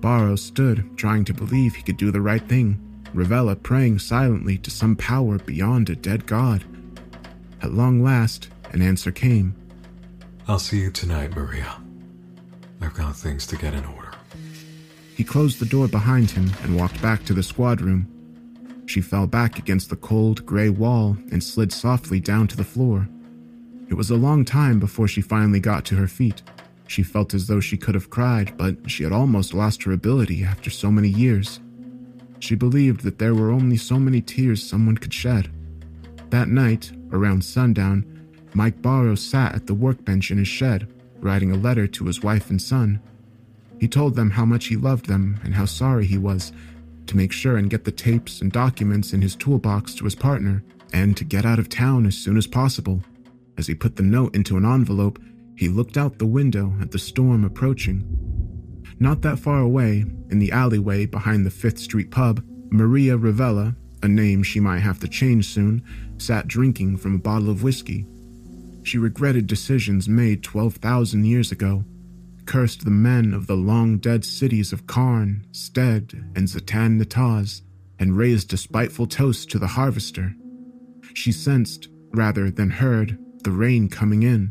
[0.01, 2.85] Barrow stood, trying to believe he could do the right thing.
[3.13, 6.65] Ravella praying silently to some power beyond a dead god.
[7.61, 9.55] At long last, an answer came.
[10.47, 11.81] I'll see you tonight, Maria.
[12.81, 13.98] I've got things to get in order.
[15.19, 18.07] He closed the door behind him and walked back to the squad room.
[18.87, 23.09] She fell back against the cold, gray wall and slid softly down to the floor.
[23.89, 26.43] It was a long time before she finally got to her feet.
[26.87, 30.45] She felt as though she could have cried, but she had almost lost her ability
[30.45, 31.59] after so many years.
[32.39, 35.51] She believed that there were only so many tears someone could shed.
[36.31, 38.05] That night, around sundown,
[38.55, 40.87] Mike Barrow sat at the workbench in his shed,
[41.19, 43.01] writing a letter to his wife and son.
[43.81, 46.53] He told them how much he loved them and how sorry he was
[47.07, 50.63] to make sure and get the tapes and documents in his toolbox to his partner
[50.93, 53.03] and to get out of town as soon as possible.
[53.57, 55.19] As he put the note into an envelope,
[55.57, 58.05] he looked out the window at the storm approaching.
[59.01, 64.09] Not that far away, in the alleyway behind the Fifth Street pub, Maria Ravella, a
[64.09, 65.83] name she might have to change soon,
[66.19, 68.07] sat drinking from a bottle of whiskey.
[68.83, 71.85] She regretted decisions made 12,000 years ago,
[72.49, 77.61] cursed the men of the long dead cities of Karn, Stead, and Zatan Nataz,
[77.99, 80.35] and raised a spiteful toast to the harvester.
[81.13, 84.51] She sensed, rather than heard, the rain coming in.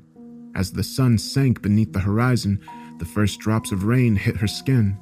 [0.53, 2.61] As the sun sank beneath the horizon,
[2.99, 4.95] the first drops of rain hit her skin.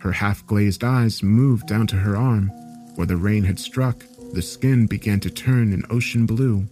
[0.00, 2.48] Her half glazed eyes moved down to her arm.
[2.94, 4.02] Where the rain had struck,
[4.32, 6.66] the skin began to turn an ocean blue.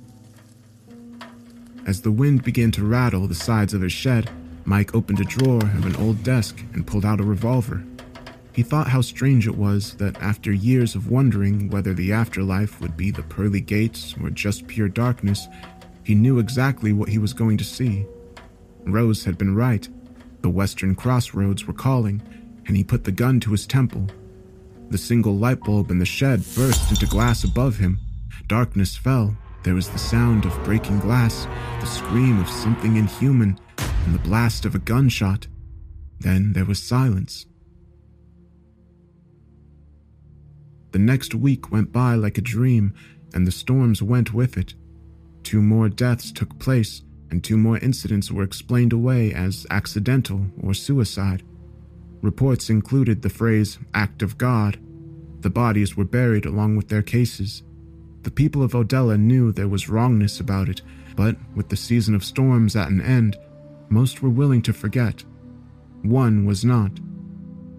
[1.87, 4.31] As the wind began to rattle the sides of his shed,
[4.65, 7.83] Mike opened a drawer of an old desk and pulled out a revolver.
[8.53, 12.97] He thought how strange it was that after years of wondering whether the afterlife would
[12.97, 15.49] be the pearly gates or just pure darkness,
[16.05, 18.05] he knew exactly what he was going to see.
[18.85, 19.89] Rose had been right.
[20.43, 22.21] The western crossroads were calling,
[22.67, 24.09] and he put the gun to his temple.
[24.91, 27.99] The single light bulb in the shed burst into glass above him.
[28.49, 29.37] Darkness fell.
[29.63, 31.47] There was the sound of breaking glass,
[31.81, 33.59] the scream of something inhuman,
[34.05, 35.47] and the blast of a gunshot.
[36.21, 37.47] Then there was silence.
[40.93, 42.95] The next week went by like a dream,
[43.33, 44.75] and the storms went with it.
[45.43, 50.75] Two more deaths took place, and two more incidents were explained away as accidental or
[50.75, 51.43] suicide.
[52.21, 54.79] Reports included the phrase act of God.
[55.41, 57.63] The bodies were buried along with their cases.
[58.23, 60.83] The people of Odella knew there was wrongness about it,
[61.17, 63.37] but with the season of storms at an end,
[63.93, 65.25] most were willing to forget.
[66.03, 66.99] One was not.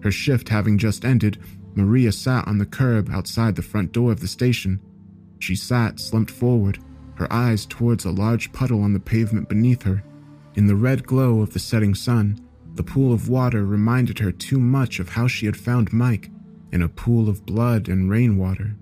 [0.02, 1.38] Her shift having just ended,
[1.74, 4.80] Maria sat on the curb outside the front door of the station.
[5.40, 6.78] She sat slumped forward,
[7.16, 10.02] her eyes towards a large puddle on the pavement beneath her.
[10.54, 12.38] In the red glow of the setting sun,
[12.74, 16.30] the pool of water reminded her too much of how she had found Mike
[16.72, 18.76] in a pool of blood and rainwater.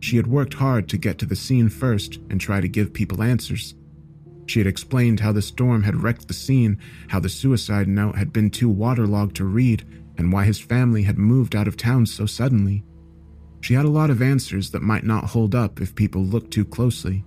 [0.00, 3.22] She had worked hard to get to the scene first and try to give people
[3.22, 3.74] answers.
[4.50, 8.32] She had explained how the storm had wrecked the scene, how the suicide note had
[8.32, 9.84] been too waterlogged to read,
[10.18, 12.82] and why his family had moved out of town so suddenly.
[13.60, 16.64] She had a lot of answers that might not hold up if people looked too
[16.64, 17.24] closely.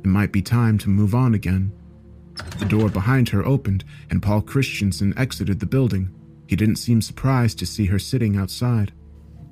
[0.00, 1.72] It might be time to move on again.
[2.58, 6.10] The door behind her opened, and Paul Christensen exited the building.
[6.48, 8.92] He didn't seem surprised to see her sitting outside.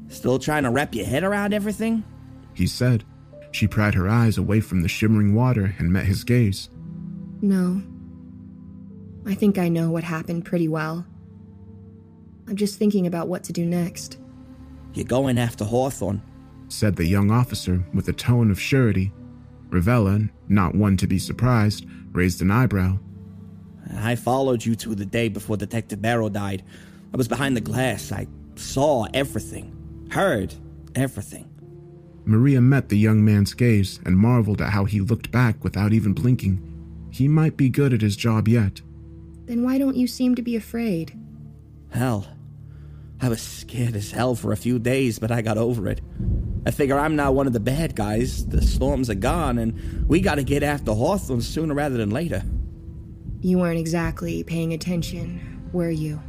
[0.09, 2.05] Still trying to wrap your head around everything?
[2.53, 3.05] He said.
[3.53, 6.69] She pried her eyes away from the shimmering water and met his gaze.
[7.43, 7.83] No.
[9.27, 11.07] I think I know what happened pretty well.
[12.49, 14.19] I'm just thinking about what to do next.
[14.95, 16.23] You're going after Hawthorne,
[16.69, 19.13] said the young officer with a tone of surety.
[19.69, 22.99] Ravella, not one to be surprised, raised an eyebrow.
[23.97, 26.65] I followed you to the day before Detective Barrow died.
[27.13, 28.13] I was behind the glass.
[28.13, 28.27] I
[28.57, 30.55] saw everything, heard
[30.95, 31.49] everything.
[32.25, 36.13] Maria met the young man's gaze and marveled at how he looked back without even
[36.13, 36.67] blinking.
[37.11, 38.81] He might be good at his job yet.
[39.47, 41.19] Then why don't you seem to be afraid?
[41.91, 42.27] Hell,
[43.21, 46.01] I was scared as hell for a few days, but I got over it.
[46.65, 48.47] I figure I'm now one of the bad guys.
[48.47, 52.43] The storms are gone, and we gotta get after Hawthorne sooner rather than later.
[53.41, 56.21] You weren't exactly paying attention, were you?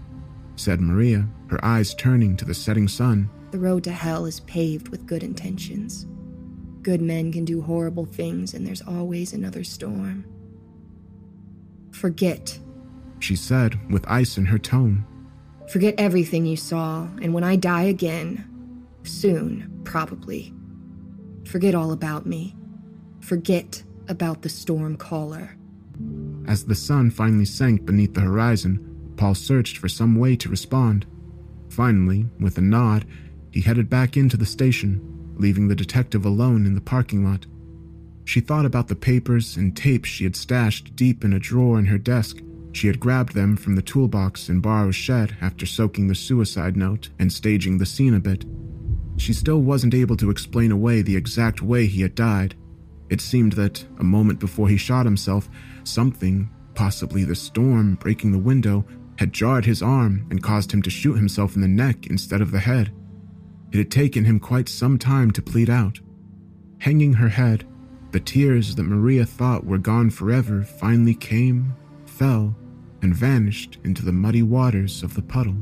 [0.56, 3.30] said Maria, her eyes turning to the setting sun.
[3.52, 6.08] The road to hell is paved with good intentions.
[6.82, 10.26] Good men can do horrible things, and there's always another storm.
[11.92, 12.58] Forget,
[13.20, 15.05] she said with ice in her tone.
[15.70, 20.54] Forget everything you saw, and when I die again, soon, probably,
[21.46, 22.55] forget all about me.
[23.22, 25.55] Forget about the storm caller.
[26.47, 31.05] As the sun finally sank beneath the horizon, Paul searched for some way to respond.
[31.70, 33.05] Finally, with a nod,
[33.51, 35.01] he headed back into the station,
[35.36, 37.46] leaving the detective alone in the parking lot.
[38.26, 41.86] She thought about the papers and tapes she had stashed deep in a drawer in
[41.86, 42.38] her desk
[42.74, 47.10] she had grabbed them from the toolbox in Barrow's shed after soaking the suicide note
[47.20, 48.46] and staging the scene a bit.
[49.18, 52.56] She still wasn't able to explain away the exact way he had died.
[53.10, 55.50] It seemed that, a moment before he shot himself,
[55.84, 58.86] something, possibly the storm breaking the window,
[59.18, 62.52] had jarred his arm and caused him to shoot himself in the neck instead of
[62.52, 62.92] the head.
[63.74, 66.00] It had taken him quite some time to plead out.
[66.80, 67.66] Hanging her head,
[68.12, 71.74] the tears that Maria thought were gone forever finally came,
[72.05, 72.55] fell,
[73.01, 75.55] and vanished into the muddy waters of the puddle.